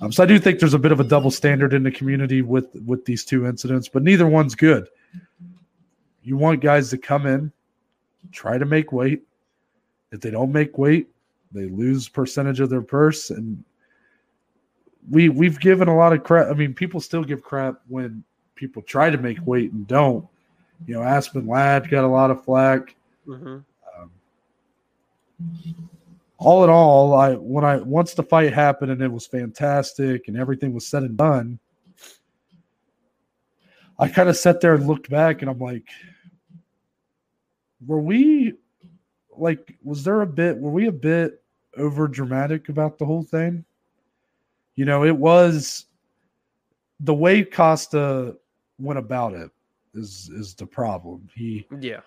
[0.00, 2.42] Um, so I do think there's a bit of a double standard in the community
[2.42, 4.88] with with these two incidents, but neither one's good.
[6.22, 7.50] You want guys to come in,
[8.30, 9.24] try to make weight.
[10.12, 11.08] If they don't make weight,
[11.50, 13.64] they lose percentage of their purse, and
[15.10, 16.48] we we've given a lot of crap.
[16.48, 18.24] I mean, people still give crap when
[18.54, 20.26] people try to make weight and don't.
[20.86, 22.94] You know, Aspen Ladd got a lot of flack.
[23.26, 23.58] Mm-hmm.
[23.98, 24.10] Um,
[26.38, 30.36] all in all, I when I once the fight happened and it was fantastic and
[30.36, 31.58] everything was said and done,
[33.98, 35.88] I kind of sat there and looked back and I'm like,
[37.86, 38.54] were we
[39.36, 41.42] like was there a bit were we a bit
[41.76, 43.64] over dramatic about the whole thing?
[44.76, 45.86] You know, it was
[47.00, 48.36] the way Costa
[48.78, 49.50] went about it
[49.94, 51.28] is is the problem.
[51.34, 52.00] He yeah.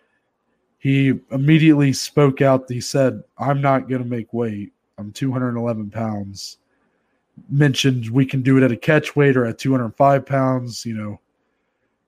[0.79, 2.69] He immediately spoke out.
[2.69, 4.73] He said, "I'm not going to make weight.
[4.97, 6.57] I'm 211 pounds."
[7.49, 10.85] Mentioned we can do it at a catch weight or at 205 pounds.
[10.85, 11.19] You know,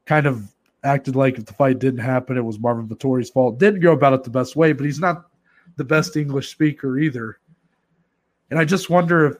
[0.05, 0.53] kind of
[0.83, 3.59] acted like if the fight didn't happen, it was Marvin Vettori's fault.
[3.59, 5.25] Didn't go about it the best way, but he's not
[5.77, 7.39] the best English speaker either.
[8.49, 9.37] And I just wonder if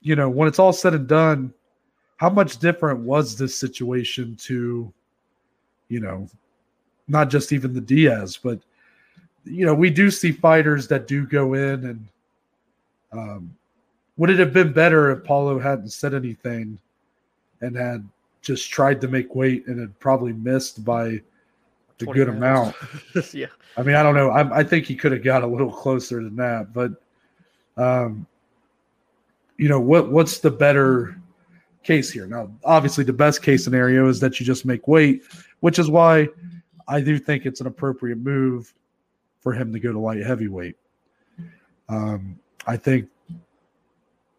[0.00, 1.52] you know, when it's all said and done,
[2.16, 4.92] how much different was this situation to,
[5.88, 6.28] you know,
[7.08, 8.60] not just even the Diaz, but
[9.44, 12.08] you know, we do see fighters that do go in and
[13.12, 13.56] um,
[14.16, 16.78] would it have been better if Paulo hadn't said anything
[17.62, 18.06] and had
[18.42, 21.20] just tried to make weight and had probably missed by
[21.98, 22.76] the good amount?
[23.32, 23.46] yeah.
[23.76, 24.30] I mean, I don't know.
[24.30, 26.92] I, I think he could have got a little closer than that, but
[27.76, 28.26] um,
[29.60, 31.20] you know what what's the better
[31.82, 32.26] case here?
[32.26, 35.22] Now obviously the best case scenario is that you just make weight
[35.60, 36.26] which is why
[36.88, 38.72] i do think it's an appropriate move
[39.40, 40.76] for him to go to light heavyweight.
[41.88, 43.08] Um, i think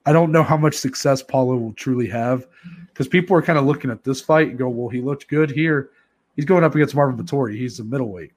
[0.06, 2.48] i don't know how much success paulo will truly have
[2.88, 5.52] because people are kind of looking at this fight and go well he looked good
[5.52, 5.92] here.
[6.36, 8.32] He's going up against marvin vettori he's a middleweight.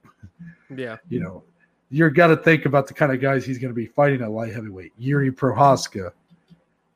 [0.75, 0.97] Yeah.
[1.09, 1.43] You know
[1.89, 4.31] you're got to think about the kind of guys he's going to be fighting at
[4.31, 4.99] light heavyweight.
[4.99, 6.11] Jiri Prochazka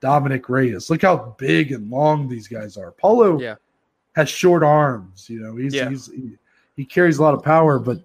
[0.01, 0.89] Dominic Reyes.
[0.89, 2.91] Look how big and long these guys are.
[2.91, 3.55] Paulo Yeah.
[4.15, 5.29] has short arms.
[5.29, 5.89] You know, he's, Yeah.
[5.89, 6.37] he's he,
[6.75, 8.01] he carries a lot of power, but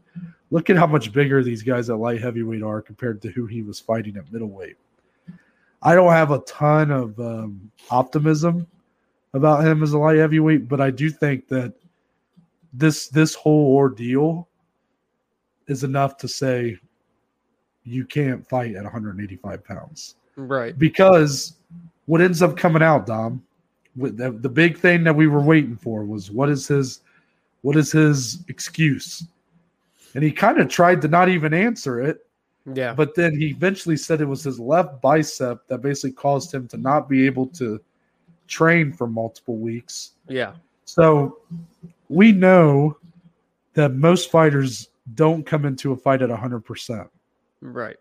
[0.51, 3.63] look at how much bigger these guys at light heavyweight are compared to who he
[3.63, 4.77] was fighting at middleweight.
[5.83, 8.67] I don't have a ton of um, optimism
[9.35, 11.75] about him as a light heavyweight, but I do think that
[12.73, 14.49] this this whole ordeal
[15.69, 16.79] is enough to say
[17.85, 20.79] you can't fight at 185 pounds Right.
[20.79, 21.55] because
[22.07, 23.43] what ends up coming out, Dom,
[23.97, 27.01] with the, the big thing that we were waiting for was what is his
[27.63, 29.27] what is his excuse?
[30.15, 32.27] And he kind of tried to not even answer it,
[32.73, 32.93] Yeah.
[32.93, 36.77] but then he eventually said it was his left bicep that basically caused him to
[36.77, 37.81] not be able to
[38.49, 40.13] train for multiple weeks.
[40.29, 40.53] Yeah.
[40.85, 41.39] So
[42.11, 42.99] we know
[43.73, 47.09] that most fighters don't come into a fight at 100%.
[47.63, 47.97] Right.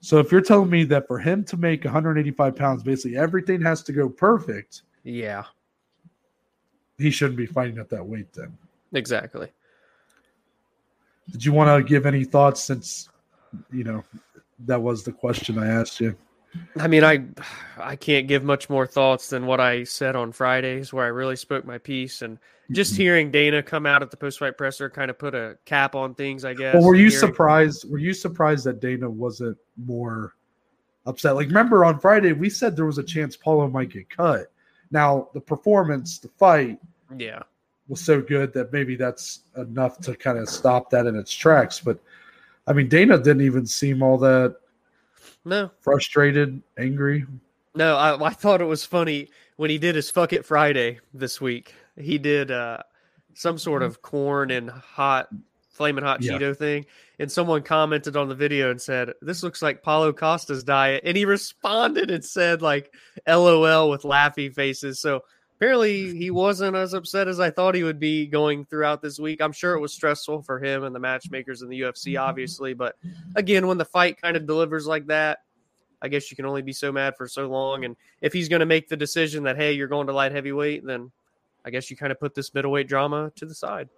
[0.00, 3.82] So if you're telling me that for him to make 185 pounds, basically everything has
[3.84, 5.44] to go perfect, Yeah.
[6.98, 8.56] he shouldn't be fighting at that weight then.
[8.92, 9.48] Exactly.
[11.30, 13.08] Did you want to give any thoughts since,
[13.72, 14.02] you know,
[14.66, 16.16] that was the question I asked you?
[16.76, 17.24] I mean, I
[17.78, 21.36] I can't give much more thoughts than what I said on Fridays, where I really
[21.36, 22.38] spoke my piece, and
[22.72, 25.94] just hearing Dana come out at the post fight presser kind of put a cap
[25.94, 26.44] on things.
[26.44, 26.74] I guess.
[26.74, 27.90] Well, were you Hearing- surprised?
[27.90, 30.34] Were you surprised that Dana wasn't more
[31.06, 31.34] upset?
[31.34, 34.50] Like, remember on Friday we said there was a chance Paulo might get cut.
[34.90, 36.78] Now the performance, the fight
[37.16, 37.42] Yeah.
[37.88, 41.80] was so good that maybe that's enough to kind of stop that in its tracks.
[41.80, 41.98] But
[42.66, 44.56] I mean, Dana didn't even seem all that
[45.44, 45.70] No.
[45.80, 47.26] frustrated, angry.
[47.74, 47.96] No.
[47.96, 51.74] I I thought it was funny when he did his fuck it Friday this week.
[52.00, 52.78] He did uh
[53.34, 55.28] some sort of corn and hot
[55.80, 56.32] flaming hot Yeah.
[56.32, 56.84] Cheeto thing.
[57.18, 61.02] And someone commented on the video and said, This looks like Paulo Costa's diet.
[61.06, 62.92] And he responded and said, like,
[63.26, 65.00] LOL with laughy faces.
[65.00, 65.22] So
[65.56, 69.40] apparently he wasn't as upset as I thought he would be going throughout this week.
[69.40, 72.74] I'm sure it was stressful for him and the matchmakers in the UFC, obviously.
[72.74, 72.96] But
[73.34, 75.38] again, when the fight kind of delivers like that,
[76.02, 77.86] I guess you can only be so mad for so long.
[77.86, 80.84] And if he's going to make the decision that, hey, you're going to light heavyweight,
[80.84, 81.10] then
[81.64, 83.88] I guess you kind of put this middleweight drama to the side.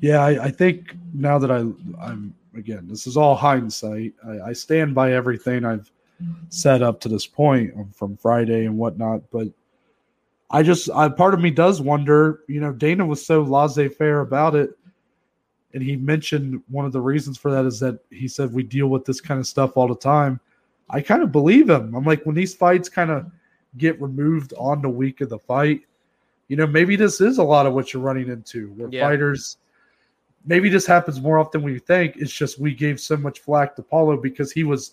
[0.00, 1.58] Yeah, I, I think now that I,
[2.04, 4.12] I'm again, this is all hindsight.
[4.26, 5.90] I, I stand by everything I've
[6.48, 9.22] said up to this point um, from Friday and whatnot.
[9.30, 9.48] But
[10.50, 12.40] I just, I, part of me does wonder.
[12.48, 14.70] You know, Dana was so laissez-faire about it,
[15.72, 18.88] and he mentioned one of the reasons for that is that he said we deal
[18.88, 20.40] with this kind of stuff all the time.
[20.90, 21.94] I kind of believe him.
[21.94, 23.30] I'm like when these fights kind of
[23.76, 25.82] get removed on the week of the fight.
[26.48, 29.06] You know, maybe this is a lot of what you're running into, where Yeah.
[29.08, 29.58] fighters
[30.46, 32.16] maybe this happens more often than we think.
[32.16, 34.92] It's just we gave so much flack to Paulo because he was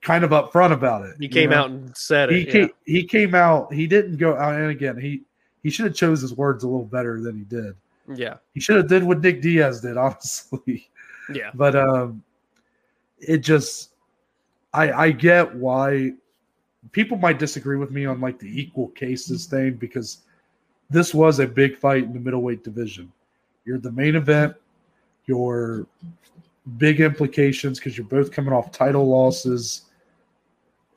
[0.00, 1.14] kind of upfront about it.
[1.20, 1.56] He came know?
[1.56, 2.50] out and said He it.
[2.50, 3.72] came, he came out.
[3.72, 4.54] He didn't go out.
[4.54, 5.22] And again, he
[5.62, 7.74] he should have chose his words a little better than he did.
[8.16, 8.36] yeah.
[8.52, 10.90] He should have did what Nick Diaz did, honestly.
[11.28, 11.36] Yeah.
[11.36, 11.50] Yeah.
[11.54, 12.22] But um,
[13.20, 13.90] it just
[14.72, 16.12] I I get why
[16.92, 20.18] people might disagree with me on like the equal cases thing because
[20.90, 23.12] this was a big fight in the middleweight division.
[23.64, 24.54] You're the main event.
[25.26, 25.86] Your
[26.78, 29.82] big implications because you're both coming off title losses,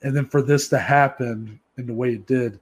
[0.04, 2.60] and then for this to happen in the way it did,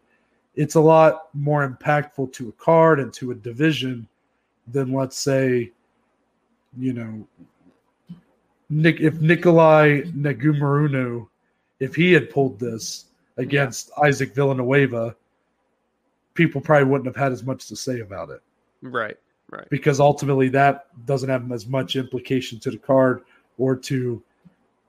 [0.56, 4.08] it's a lot more impactful to a card and to a division
[4.68, 5.72] than let's say,
[6.78, 7.28] you know,
[8.70, 11.28] Nick if Nikolai Nagumaruno,
[11.80, 13.06] if he had pulled this
[13.38, 15.16] against Isaac Villanueva,
[16.36, 18.42] people probably wouldn't have had as much to say about it
[18.82, 19.18] Right.
[19.50, 19.70] Right.
[19.70, 23.22] because ultimately that doesn't have as much implication to the card
[23.58, 24.22] or to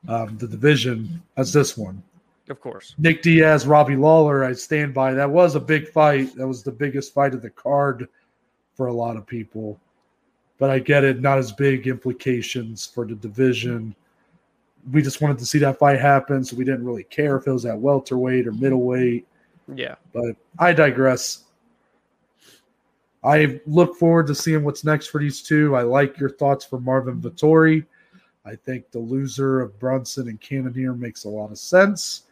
[0.09, 2.03] um, the division as this one.
[2.49, 2.95] Of course.
[2.99, 5.13] Nick Diaz, Robbie Lawler, I stand by.
[5.15, 6.35] That was a big fight.
[6.37, 8.09] That was the biggest fight of the card
[8.75, 9.81] for a lot of people.
[10.59, 13.95] But I get it, not as big implications for the division.
[14.93, 17.53] We just wanted to see that fight happen, so we didn't really care if it
[17.53, 19.27] was at welterweight or middleweight.
[19.75, 19.97] Yeah.
[20.12, 21.45] But I digress.
[23.25, 25.75] I look forward to seeing what's next for these two.
[25.75, 27.85] I like your thoughts for Marvin Vettori.
[28.45, 32.23] I think the loser of Brunson and Cannonier makes a lot of sense.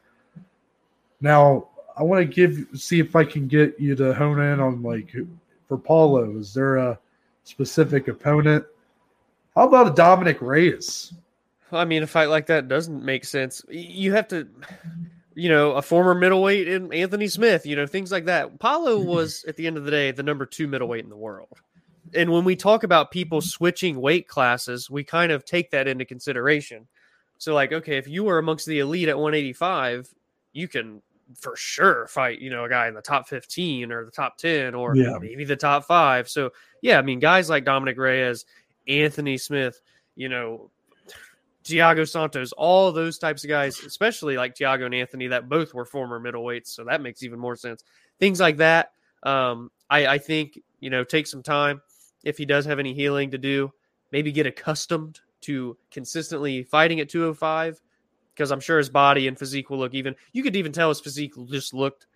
[1.20, 4.82] Now, I want to give see if I can get you to hone in on
[4.82, 5.14] like
[5.66, 6.38] for Paulo.
[6.38, 6.98] Is there a
[7.42, 8.64] specific opponent?
[9.56, 11.14] How about a Dominic Reyes?
[11.72, 13.64] I mean, a fight like that doesn't make sense.
[13.68, 14.46] You have to,
[15.34, 18.58] you know, a former middleweight in Anthony Smith, you know, things like that.
[18.58, 19.08] Paulo mm-hmm.
[19.08, 21.60] was, at the end of the day, the number two middleweight in the world.
[22.14, 26.04] And when we talk about people switching weight classes, we kind of take that into
[26.04, 26.86] consideration.
[27.38, 30.08] So, like, okay, if you were amongst the elite at 185,
[30.52, 31.02] you can
[31.36, 34.74] for sure fight, you know, a guy in the top 15 or the top 10
[34.74, 35.18] or Yeah.
[35.18, 36.28] maybe the top five.
[36.28, 38.44] So, yeah, I mean, guys like Dominic Reyes,
[38.86, 39.80] Anthony Smith,
[40.16, 40.70] you know,
[41.64, 45.84] Thiago Santos, all those types of guys, especially like Thiago and Anthony, that both were
[45.84, 46.68] former middleweights.
[46.68, 47.82] So that makes even more sense.
[48.20, 48.92] Things like that.
[49.22, 51.80] Um, I, I think, you know, take some time
[52.22, 53.72] if he does have any healing to do,
[54.12, 57.80] maybe get accustomed to consistently fighting at 205
[58.34, 60.14] because I'm sure his body and physique will look even.
[60.32, 62.06] You could even tell his physique just looked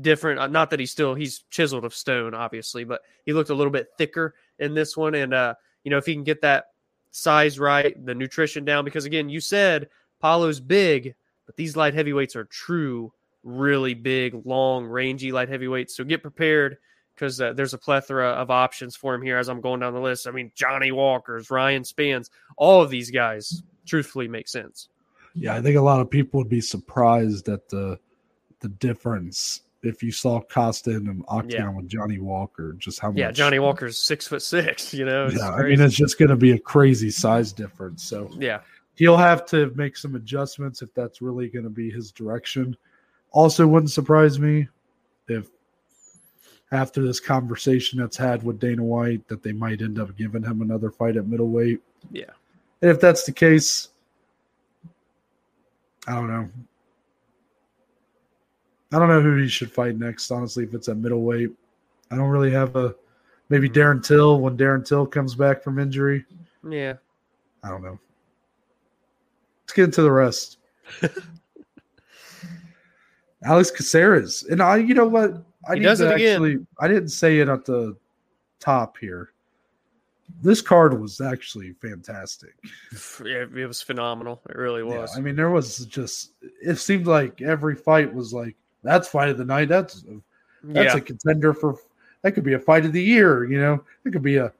[0.00, 0.38] different.
[0.38, 3.72] Uh, Not that he's still he's chiseled of stone, obviously, but he looked a little
[3.72, 5.14] bit thicker in this one.
[5.14, 6.66] And uh, you know, if he can get that
[7.10, 9.88] size right, the nutrition down, because again, you said
[10.22, 11.14] Paulo's big,
[11.46, 15.96] but these light heavyweights are true, really big, long, rangy light heavyweights.
[15.96, 16.78] So get prepared
[17.14, 20.00] because uh, there's a plethora of options for him here as I'm going down the
[20.00, 20.28] list.
[20.28, 24.88] I mean, Johnny Walker's, Ryan Spanns, all of these guys truthfully make sense.
[25.34, 27.98] Yeah, I think a lot of people would be surprised at the
[28.60, 31.76] the difference if you saw Costa in an octagon Yeah.
[31.76, 32.72] with Johnny Walker.
[32.78, 33.18] Just how much?
[33.18, 34.92] Yeah, Johnny Walker's six foot six.
[34.92, 38.02] You know, Yeah, I mean it's just going to be a crazy size difference.
[38.02, 38.60] So yeah,
[38.96, 42.76] he'll have to make some adjustments if that's really going to be his direction.
[43.30, 44.68] Also, wouldn't surprise me
[45.28, 45.48] if
[46.72, 50.60] after this conversation that's had with Dana White that they might end up giving him
[50.60, 51.80] another fight at middleweight.
[52.10, 52.24] yeah.
[52.82, 53.88] And if that's the case,
[56.06, 56.48] I don't know.
[58.92, 61.50] I don't know who he should fight next, honestly, if it's at middleweight.
[62.10, 62.94] I don't really have a
[63.48, 63.78] maybe mm-hmm.
[63.78, 66.24] Darren Till when Darren Till comes back from injury.
[66.68, 66.94] Yeah.
[67.62, 67.98] I don't know.
[69.62, 70.58] Let's get into the rest.
[73.44, 74.44] Alex Caceres.
[74.44, 75.44] And I you know what?
[75.68, 76.34] I He does it again.
[76.34, 77.96] actually I didn't say it at the
[78.60, 79.32] top here.
[80.42, 82.54] This card was actually fantastic.
[83.20, 84.40] It, it was phenomenal.
[84.48, 85.16] It really Yeah, was.
[85.16, 86.32] I mean, there was just
[86.62, 89.68] it seemed like every fight was like that's fight of the night.
[89.68, 90.04] That's
[90.62, 90.96] that's yeah.
[90.96, 91.76] a contender for
[92.22, 93.44] that could be a fight of the year.
[93.44, 94.52] You know, it could be a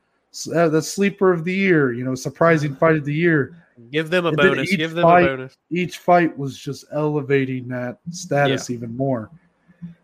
[0.55, 1.93] uh, the sleeper of the year.
[1.93, 3.57] You know, surprising fight of the year.
[3.93, 4.75] Give them a And bonus.
[4.75, 5.57] Give them fight- a bonus.
[5.71, 9.31] Each fight was just elevating that status even more.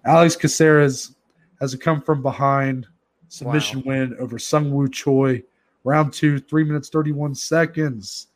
[0.04, 1.14] Alex Caceres
[1.60, 2.86] has a come from behind
[3.28, 5.42] submission win over Sung Woo Choi.
[5.82, 8.28] Round two, three minutes, 31 seconds.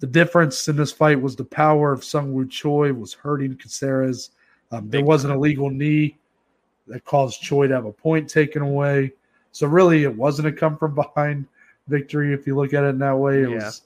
[0.00, 4.30] The difference in this fight was the power of Sung Woo Choi was hurting Caceres.
[4.72, 6.16] Um, there was an illegal knee
[6.86, 9.12] that caused Choi to have a point taken away.
[9.52, 11.46] So really, it wasn't a come from behind
[11.88, 13.42] victory if you look at it in that way.
[13.42, 13.54] It Yeah.
[13.56, 13.82] was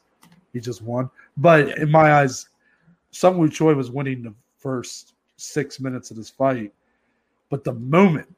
[0.53, 1.09] he just won.
[1.37, 2.49] But in my eyes,
[3.13, 6.73] Sung Woo Choi was winning the first six minutes of this fight.
[7.51, 8.35] But the moment,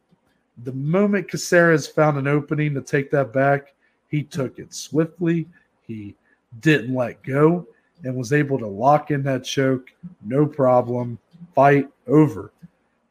[0.64, 3.74] the moment Caceres found an opening to take that back,
[4.08, 5.48] he took it swiftly.
[5.86, 6.14] He
[6.60, 7.66] didn't let go
[8.04, 11.18] and was able to lock in that choke, no problem.
[11.54, 12.52] Fight over.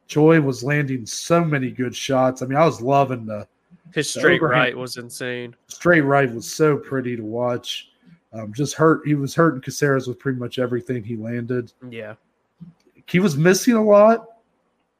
[0.06, 2.42] Choi was landing so many good shots.
[2.42, 3.46] I mean, I was loving the
[3.94, 5.54] His straight overhand- right was insane.
[5.68, 7.90] straight right was so pretty to watch.
[8.34, 9.06] Um, just hurt.
[9.06, 11.72] He was hurting Caceres with pretty much everything he landed.
[11.90, 12.14] Yeah.
[13.06, 14.26] He was missing a lot,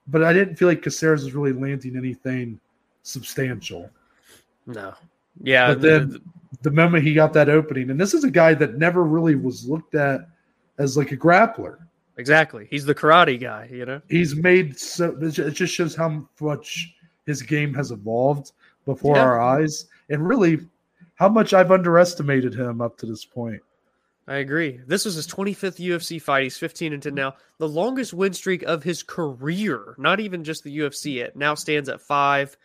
[0.07, 2.61] but I didn't feel like Caceres was really landing anything
[3.03, 3.89] substantial.
[4.67, 4.95] No.
[5.43, 5.69] Yeah.
[5.69, 6.21] But then
[6.61, 9.67] the moment he got that opening, and this is a guy that never really was
[9.67, 10.29] looked at
[10.79, 11.79] as like a grappler.
[12.17, 12.67] Exactly.
[12.71, 14.01] He's the karate guy, you know?
[14.09, 16.95] He's made so it just shows how much
[17.27, 18.53] his game has evolved
[18.85, 19.23] before Yeah.
[19.23, 20.61] our eyes, and really
[21.15, 23.63] how much I've underestimated him up to this point.
[24.29, 24.81] I agree.
[24.87, 26.45] This was his 25th UFC fight.
[26.45, 27.35] He's 15 and 10 now.
[27.59, 31.21] The longest win streak of his career, not even just the UFC.
[31.23, 32.57] It now stands at five.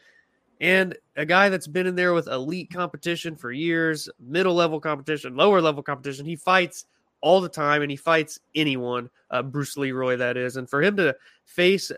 [0.61, 5.35] And a guy that's been in there with elite competition for years, middle level competition,
[5.35, 6.25] lower level competition.
[6.25, 6.85] He fights
[7.22, 10.57] all the time and he fights anyone, uh, Bruce Leroy, that is.
[10.57, 11.15] And for him to
[11.45, 11.91] face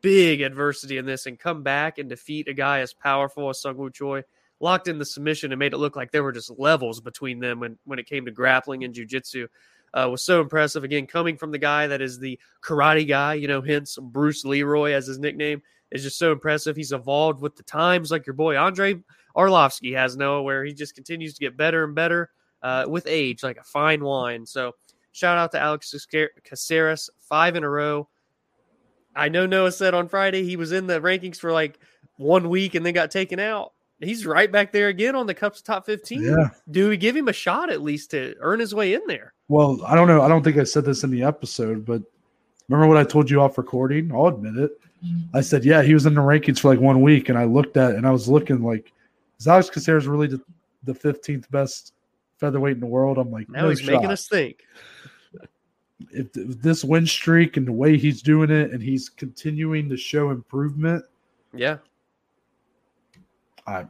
[0.00, 3.76] big adversity in this and come back and defeat a guy as powerful as Sung
[3.76, 4.22] Woo Choi,
[4.60, 7.60] locked in the submission and made it look like there were just levels between them
[7.60, 9.46] when, when it came to grappling and jujitsu.
[9.92, 10.82] Uh, was so impressive.
[10.82, 14.90] Again, coming from the guy that is the karate guy, you know, hence Bruce Leroy
[14.92, 15.62] as his nickname,
[15.92, 16.74] is just so impressive.
[16.74, 18.96] He's evolved with the times, like your boy Andrei
[19.36, 22.30] Arlovsky has, Noah, where he just continues to get better and better
[22.64, 24.44] uh, with age, like a fine wine.
[24.44, 24.72] So,
[25.12, 25.94] shout out to Alex
[26.42, 28.08] Caceres, five in a row.
[29.14, 31.78] I know Noah said on Friday he was in the rankings for like
[32.16, 33.72] one week and then got taken out.
[34.00, 36.22] He's right back there again on the Cup's top 15.
[36.22, 36.48] Yeah.
[36.70, 39.34] Do we give him a shot at least to earn his way in there?
[39.48, 40.20] Well, I don't know.
[40.20, 42.02] I don't think I said this in the episode, but
[42.68, 44.10] remember what I told you off recording?
[44.12, 44.80] I'll admit it.
[45.34, 47.76] I said, yeah, he was in the rankings for like one week, and I looked
[47.76, 48.92] at and I was looking like,
[49.38, 50.40] is Alex Caceres really the,
[50.84, 51.92] the 15th best
[52.44, 53.18] featherweight in the world?
[53.18, 54.64] I'm like, Now no he's making us think.
[56.10, 60.30] if this win streak and the way he's doing it, and he's continuing to show
[60.30, 61.04] improvement,
[61.54, 61.78] yeah,
[63.66, 63.86] I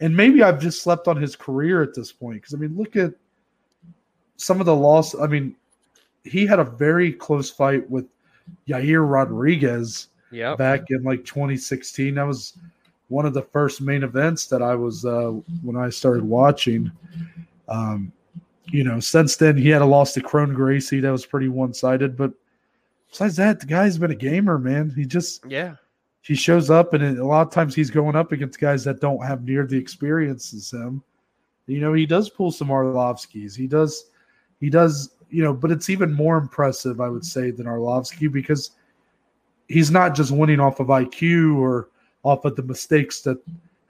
[0.00, 2.96] and maybe I've just slept on his career at this point because I mean, look
[2.96, 3.12] at
[4.36, 5.18] some of the loss.
[5.18, 5.56] I mean,
[6.24, 8.06] he had a very close fight with
[8.68, 12.14] Yair Rodriguez yeah, back in like 2016.
[12.14, 12.54] That was
[13.08, 15.32] one of the first main events that I was uh,
[15.62, 16.90] when I started watching.
[17.68, 18.12] Um,
[18.70, 21.72] you know, since then he had a loss to Kron Gracie that was pretty one
[21.72, 22.16] sided.
[22.16, 22.32] But
[23.10, 24.92] besides that, the guy's been a gamer, man.
[24.94, 25.76] He just yeah,
[26.22, 29.24] he shows up, and a lot of times he's going up against guys that don't
[29.24, 31.02] have near the experience as him.
[31.66, 33.56] You know, he does pull some Arlovskis.
[33.56, 34.10] He does,
[34.60, 35.10] he does.
[35.30, 38.70] You know, but it's even more impressive, I would say, than Arlovsky because
[39.68, 41.90] he's not just winning off of IQ or
[42.22, 43.38] off of the mistakes that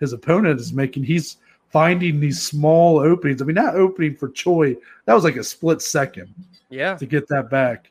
[0.00, 1.04] his opponent is making.
[1.04, 1.36] He's
[1.70, 3.42] finding these small openings.
[3.42, 6.32] I mean, that opening for Choi, that was like a split second
[6.70, 7.90] yeah, to get that back.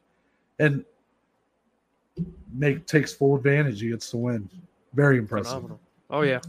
[0.59, 0.83] And
[2.53, 3.81] make takes full advantage.
[3.81, 4.49] He gets the win.
[4.93, 5.51] Very impressive.
[5.51, 5.79] phenomenal.
[6.09, 6.39] Oh yeah,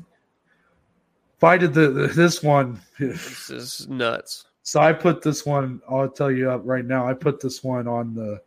[1.38, 2.80] Fight of the this one.
[2.98, 4.46] this is nuts.
[4.62, 5.80] So I put this one.
[5.88, 7.06] I'll tell you up right now.
[7.06, 8.40] I put this one on the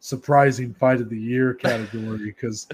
[0.00, 2.68] surprising fight of the year category because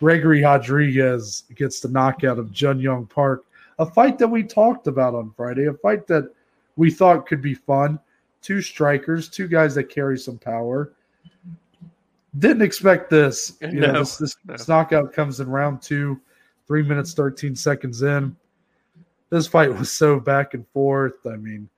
[0.00, 3.44] Gregory Rodrigues gets the knockout of Jun Yong Park,
[3.78, 6.32] a fight that we talked about on Friday, a fight that
[6.76, 7.98] we thought could be fun.
[8.42, 10.92] Two strikers, two guys that carry some power.
[12.38, 13.56] Didn't expect this.
[13.60, 14.52] You know, No, this, this, no.
[14.56, 16.20] this knockout comes in round two,
[16.66, 18.36] three minutes, 13 seconds in.
[19.30, 21.24] This fight was so back and forth.
[21.26, 21.68] I mean,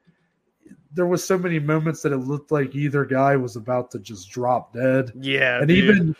[0.94, 4.30] there was so many moments that it looked like either guy was about to just
[4.30, 5.84] drop dead Yeah, and dude.
[5.84, 6.16] even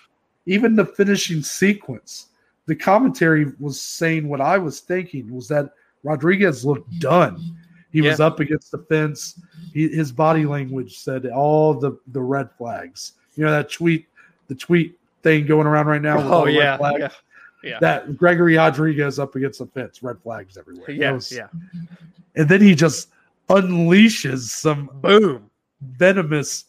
[0.49, 2.27] even the finishing sequence
[2.67, 5.71] the commentary was saying what i was thinking was that
[6.07, 7.57] rodrigues looked done.
[7.93, 9.41] He was up against the fence.
[9.73, 13.13] He, his body language said all the the red flags.
[13.37, 14.07] You know that tweet
[14.49, 17.09] the tweet thing going around right now oh red yeah, yeah,
[17.65, 20.91] yeah, that gregory rodrigues up against the fence red flags everywhere.
[20.91, 21.49] Yeah, was- yeah.
[22.35, 23.09] and then he just
[23.49, 25.51] unleashes some Boom.
[25.81, 26.67] venomous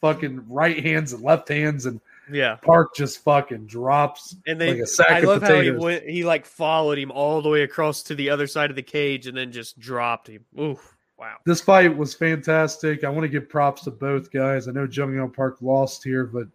[0.00, 2.00] fucking right hands and left hands and
[2.30, 6.04] Yeah, Park just fucking drops and then like I love how he went.
[6.08, 9.26] He like followed him all the way across to the other side of the cage,
[9.26, 10.44] and then just dropped him.
[10.58, 10.96] Oof!
[11.18, 11.36] Wow.
[11.44, 13.04] This fight was fantastic.
[13.04, 14.68] I want to give props to both guys.
[14.68, 16.48] I know Jun Park lost here, but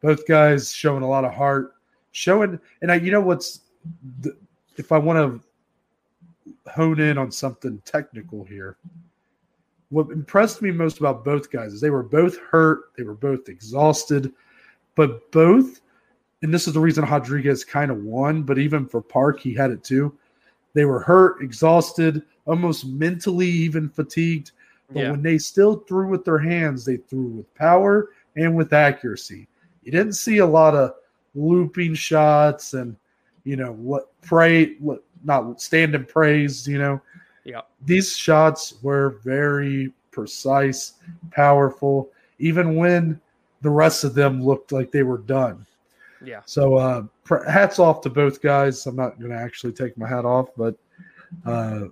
[0.00, 1.74] both guys showing a lot of heart,
[2.12, 2.58] showing.
[2.82, 3.60] And I, you know what's,
[4.20, 4.36] the,
[4.76, 5.42] if I want
[6.64, 8.76] to hone in on something technical here,
[9.90, 13.48] what impressed me most about both guys is they were both hurt, they were both
[13.48, 14.32] exhausted,
[15.00, 15.80] but both,
[16.42, 19.70] and this is the reason Rodrigues kind of won, but even for Park, he had
[19.70, 20.14] it too.
[20.74, 24.50] They were hurt, exhausted, almost mentally even fatigued.
[24.92, 25.10] But Yeah.
[25.12, 29.48] when they still threw with their hands, they threw with power and with accuracy.
[29.84, 30.92] You didn't see a lot of
[31.34, 32.94] looping shots and
[33.44, 37.00] you know what pray what not stand and praise, you know.
[37.44, 37.62] Yeah.
[37.86, 40.92] These shots were very precise,
[41.30, 43.18] powerful, even when
[43.62, 45.66] the rest of them looked like they were done.
[46.24, 46.40] Yeah.
[46.46, 47.02] So uh,
[47.46, 48.86] hats off to both guys.
[48.86, 50.76] I'm not going to actually take my hat off, but
[51.46, 51.84] uh,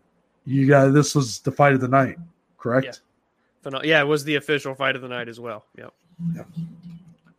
[0.45, 2.17] you guys, this was the fight of the night,
[2.59, 3.01] correct?
[3.65, 5.65] Phenom- yeah, it was the official fight of the night as well.
[5.77, 5.93] Yep.
[6.35, 6.43] Yeah.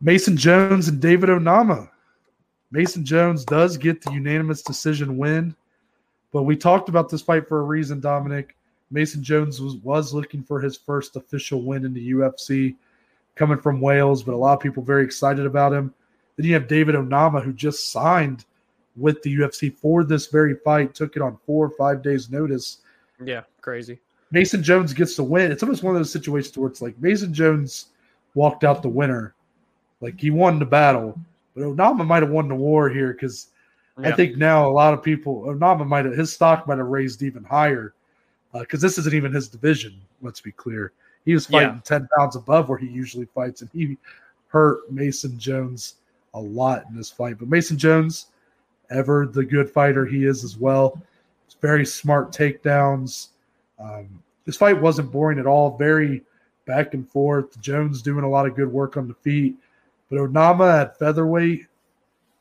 [0.00, 1.90] Mason Jones and David Onama.
[2.72, 5.54] Mason Jones does get the unanimous decision win,
[6.32, 8.56] but we talked about this fight for a reason, Dominic.
[8.90, 12.76] Mason Jones was, was looking for his first official win in the UFC,
[13.40, 15.94] coming from Wales, but a lot of people very excited about him.
[16.36, 18.44] Then you have David Onama, who just signed
[18.96, 22.82] with the UFC for this very fight, took it on four or five days' notice.
[23.24, 23.44] Yeah.
[23.62, 23.98] Crazy.
[24.30, 25.50] Mason Jones gets the win.
[25.50, 27.86] It's almost one of those situations where it's like Mason Jones
[28.34, 29.34] walked out the winner,
[30.02, 31.18] like he won the battle,
[31.54, 33.48] but Onama might have won the war here because
[33.96, 37.22] I think now a lot of people Onama might have his stock might have raised
[37.22, 37.94] even higher
[38.54, 40.00] uh, because this isn't even his division.
[40.22, 40.92] Let's be clear,
[41.24, 41.80] he was fighting Yeah.
[41.84, 43.96] ten pounds above where he usually fights, and he
[44.48, 45.96] hurt Mason Jones
[46.34, 47.38] a lot in this fight.
[47.38, 48.26] But Mason Jones,
[48.90, 51.00] ever the good fighter he is as well,
[51.46, 53.28] it's very smart takedowns.
[53.78, 55.76] Um, this fight wasn't boring at all.
[55.76, 56.22] Very
[56.66, 57.60] back and forth.
[57.60, 59.56] Jones doing a lot of good work on the feet,
[60.08, 61.66] but Onama at featherweight,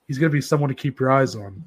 [0.08, 1.64] he's going to be someone to keep your eyes on.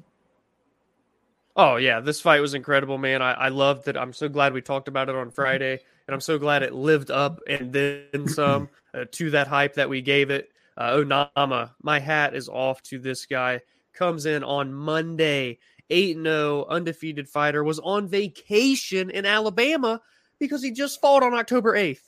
[1.55, 3.21] Oh yeah, this fight was incredible, man.
[3.21, 3.95] I, I loved it.
[3.95, 7.11] I'm so glad we talked about it on Friday, and I'm so glad it lived
[7.11, 10.49] up and then some uh, to that hype that we gave it.
[10.75, 13.61] Uh, Onama, my hat is off to this guy.
[13.93, 15.59] Comes in on Monday,
[15.89, 20.01] 8 0, undefeated fighter, was on vacation in Alabama
[20.39, 22.01] because he just fought on October 8th.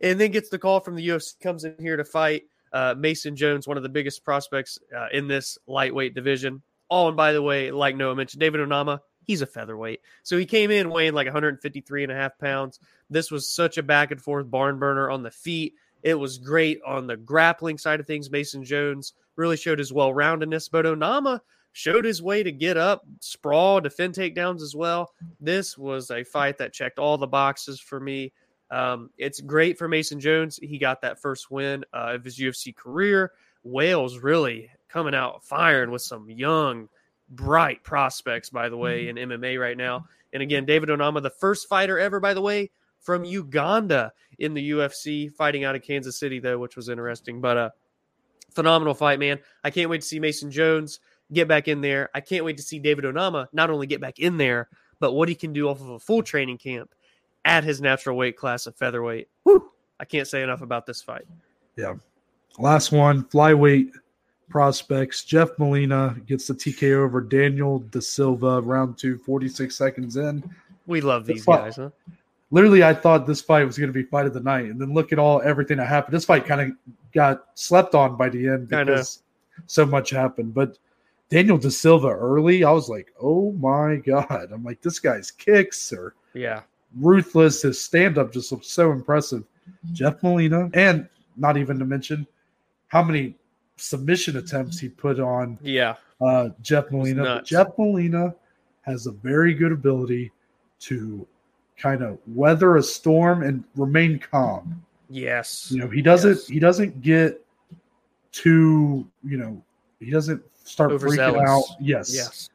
[0.00, 2.42] and then gets the call from the UFC, comes in here to fight
[2.72, 6.62] uh, Mason Jones, one of the biggest prospects uh, in this lightweight division.
[6.90, 10.00] Oh, and by the way, like Noah mentioned, David Onama, he's a featherweight.
[10.22, 12.80] So he came in weighing like 153 and a half pounds.
[13.10, 15.74] This was such a back and forth barn burner on the feet.
[16.02, 18.30] It was great on the grappling side of things.
[18.30, 21.40] Mason Jones really showed his well roundedness, but Onama
[21.72, 25.12] showed his way to get up, sprawl, defend takedowns as well.
[25.40, 28.32] This was a fight that checked all the boxes for me.
[28.70, 30.58] Um, it's great for Mason Jones.
[30.62, 33.32] He got that first win uh, of his UFC career.
[33.64, 36.88] Wales really coming out firing with some young,
[37.32, 40.06] bright prospects, by the way, in MMA right now.
[40.32, 44.70] And again, David Onama, the first fighter ever, by the way, from Uganda in the
[44.70, 47.40] UFC, fighting out of Kansas City, though, which was interesting.
[47.40, 47.70] But uh,
[48.50, 49.38] phenomenal fight, man.
[49.64, 51.00] I can't wait to see Mason Jones
[51.32, 52.10] get back in there.
[52.14, 54.68] I can't wait to see David Onama not only get back in there,
[55.00, 56.94] but what he can do off of a full training camp
[57.44, 59.28] at his natural weight class of featherweight.
[59.42, 61.24] Whew, I can't say enough about this fight.
[61.76, 61.94] Yeah.
[62.58, 63.90] Last one, flyweight
[64.48, 65.24] prospects.
[65.24, 70.42] Jeff Molina gets the TK over Daniel Da Silva, round two, 46 seconds in.
[70.86, 71.90] We love these guys, huh?
[72.50, 74.92] Literally, I thought this fight was going to be fight of the night, and then
[74.92, 76.14] look at all everything that happened.
[76.14, 76.70] This fight kind of
[77.14, 79.22] got slept on by the end because
[79.66, 80.52] so much happened.
[80.52, 80.76] But
[81.30, 84.50] Daniel Da Silva early, I was like, oh my god!
[84.52, 86.60] I'm like, this guy's kicks are yeah
[86.98, 87.62] ruthless.
[87.62, 89.44] His stand up just looks so impressive.
[89.92, 92.26] Jeff Molina, and not even to mention
[92.88, 93.34] how many
[93.82, 97.42] submission attempts he put on yeah uh, Jeff Molina.
[97.44, 98.34] Jeff Molina
[98.82, 100.30] has a very good ability
[100.80, 101.26] to
[101.76, 104.84] kind of weather a storm and remain calm.
[105.08, 105.70] Yes.
[105.70, 106.46] You know, he doesn't yes.
[106.46, 107.44] he doesn't get
[108.30, 109.62] too, you know,
[110.00, 111.64] he doesn't start freaking out.
[111.80, 112.14] Yes.
[112.14, 112.50] Yes.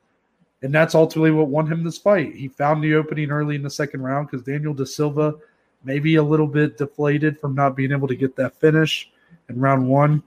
[0.64, 2.34] And that's ultimately what won him this fight.
[2.36, 5.36] He found the opening early in the second round because Daniel Da Silva
[5.84, 9.12] maybe a little bit deflated from not being able to get that finish
[9.50, 10.24] in round one.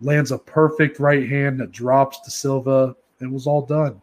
[0.00, 4.00] Lands a perfect right hand that drops Da Silva and was all done.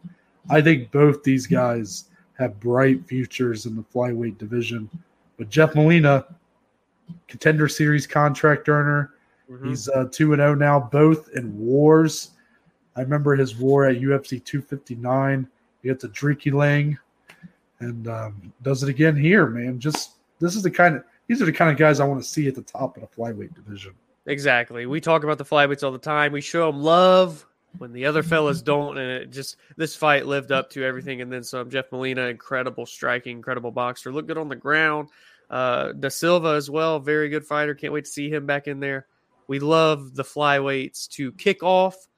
[0.50, 2.04] I think both these guys
[2.38, 4.90] have bright futures in the flyweight division.
[5.38, 6.26] But Jeff Molina,
[7.28, 9.14] contender series contract earner,
[9.50, 9.68] mm-hmm.
[9.68, 12.32] he's uh, 2 and 0 now, both in wars.
[12.94, 15.48] I remember his war at UFC 259.
[15.82, 16.96] He gets Aoriqileng
[17.80, 19.78] and um, does it again here, man.
[19.78, 22.28] Just this is the kind of these are the kind of guys I want to
[22.28, 23.92] see at the top of the flyweight division.
[24.26, 24.86] Exactly.
[24.86, 26.32] We talk about the flyweights all the time.
[26.32, 27.46] We show them love
[27.78, 31.32] when the other fellas don't, and it just this fight lived up to everything and
[31.32, 31.70] then some.
[31.70, 35.08] Jeff Molina, incredible striking, incredible boxer, look good on the ground.
[35.48, 37.74] Uh, Da Silva as well, very good fighter.
[37.74, 39.06] Can't wait to see him back in there.
[39.46, 42.08] We love the flyweights to kick off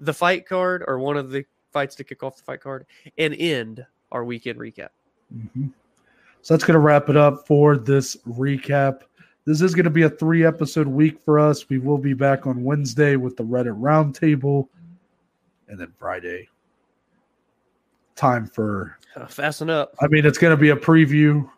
[0.00, 2.86] the fight card or one of the fights to kick off the fight card
[3.18, 4.90] and end our weekend recap.
[5.34, 5.66] Mm-hmm.
[6.42, 9.00] So that's going to wrap it up for this recap.
[9.48, 11.70] This is going to be a three episode week for us.
[11.70, 14.68] We will be back on Wednesday with the Reddit Roundtable
[15.68, 16.50] and then Friday.
[18.14, 19.94] Time for uh, fasten up.
[20.02, 21.48] I mean, it's going to be a preview,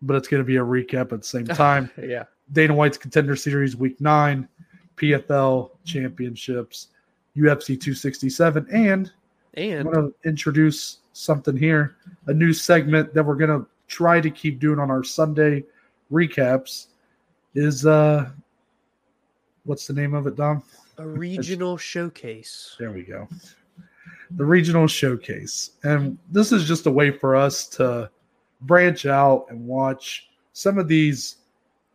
[0.00, 1.90] but it's going to be a recap at the same time.
[2.00, 2.22] yeah.
[2.52, 4.48] Dana White's Contender Series Week Nine,
[4.96, 6.90] PFL Championships,
[7.36, 9.10] UFC 267, and
[9.54, 11.96] and I'm going to introduce something here,
[12.28, 15.64] a new segment that we're going to try to keep doing on our Sunday
[16.12, 16.86] recaps.
[17.54, 18.30] Is uh,
[19.64, 20.62] what's the name of it, Dom?
[20.98, 22.76] A regional showcase.
[22.78, 23.28] There we go.
[24.32, 25.72] The regional showcase.
[25.82, 28.10] And this is just a way for us to
[28.62, 31.36] branch out and watch some of these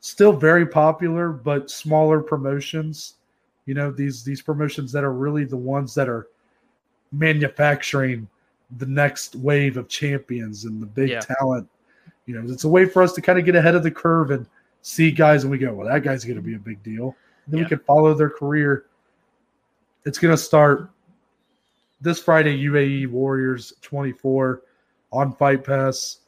[0.02, 3.16] still very popular but smaller promotions.
[3.66, 6.28] You know, these these promotions that are really the ones that are
[7.12, 8.28] manufacturing
[8.78, 11.22] the next wave of champions and the big Yeah.
[11.22, 11.68] talent.
[12.26, 14.32] You know, it's a way for us to kind of get ahead of the curve
[14.32, 14.46] and
[14.82, 17.16] see guys and we go, well, that guy's going to be a big deal.
[17.46, 17.66] And then Yeah.
[17.66, 18.86] we can follow their career.
[20.06, 20.90] It's going to start
[22.02, 24.62] this Friday, UAE Warriors 24
[25.12, 26.20] on Fight Pass.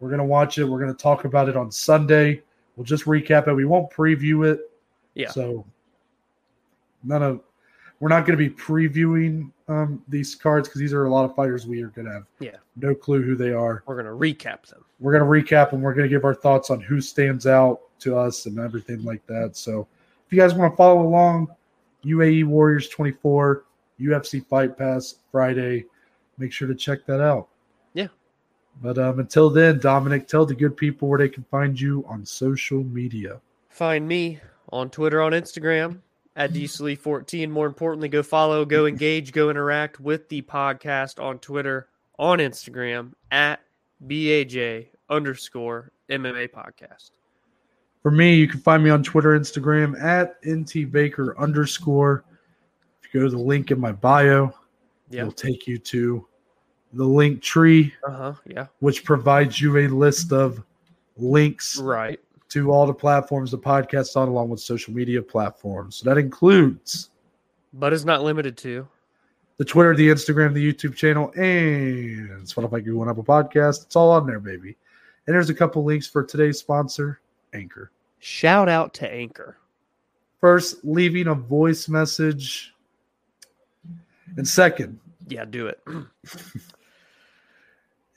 [0.00, 0.64] We're going to watch it.
[0.64, 2.42] We're going to talk about it on Sunday.
[2.76, 3.54] We'll just recap it.
[3.54, 4.60] We won't preview it.
[5.14, 5.30] Yeah.
[5.30, 5.66] So
[7.02, 7.40] none of
[8.00, 11.34] we're not going to be previewing um, these cards because these are a lot of
[11.34, 12.56] fighters we are going to have Yeah.
[12.76, 13.82] no clue who they are.
[13.86, 14.84] We're gonna recap them.
[15.00, 17.80] We're going to recap and we're going to give our thoughts on who stands out
[18.00, 19.56] to us and everything like that.
[19.56, 19.86] So
[20.26, 21.48] if you guys want to follow along,
[22.04, 23.64] UAE Warriors 24,
[24.00, 25.84] UFC Fight Pass Friday,
[26.38, 27.48] make sure to check that out.
[27.94, 28.08] Yeah.
[28.80, 32.24] But um, until then, Dominic, tell the good people where they can find you on
[32.24, 33.40] social media.
[33.68, 36.00] Find me on Twitter, on Instagram
[36.36, 37.50] at DCLE14.
[37.50, 41.88] More importantly, go follow, go engage, go interact with the podcast on Twitter,
[42.18, 43.60] on Instagram at
[44.06, 47.10] BAJ underscore MMA podcast.
[48.02, 52.24] For me, you can find me on Twitter, Instagram at ntbaker underscore.
[53.02, 54.52] If you go to the link in my bio,
[55.10, 55.22] Yeah.
[55.22, 56.26] it'll take you to
[56.92, 58.34] the link tree, Uh huh.
[58.46, 58.66] Yeah.
[58.80, 60.62] which provides you a list of
[61.16, 62.20] links Right.
[62.50, 65.96] to all the platforms the podcast on, along with social media platforms.
[65.96, 67.10] So that includes
[67.74, 68.86] But is not limited to.
[69.58, 73.84] the Twitter, the Instagram, the YouTube channel, and Spotify, Google, and Apple Podcast.
[73.84, 74.76] It's all on there, baby.
[75.26, 77.20] And there's a couple links for today's sponsor,
[77.54, 77.90] Anchor.
[78.18, 79.58] Shout out to Anchor.
[80.40, 82.74] First, leaving a voice message.
[84.36, 84.98] And second,
[85.28, 85.80] Yeah, do it.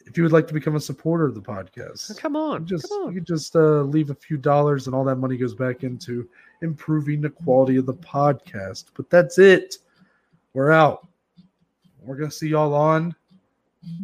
[0.06, 2.62] if you would like to become a supporter of the podcast, Come on.
[2.62, 3.14] you just come you on.
[3.16, 6.28] can just uh, leave a few dollars, and all that money goes back into
[6.62, 8.86] improving the quality of the podcast.
[8.96, 9.78] But that's it.
[10.54, 11.08] We're out.
[12.02, 13.16] We're gonna see y'all on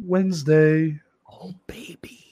[0.04, 0.99] Wednesday.
[1.30, 2.24] Oh, baby.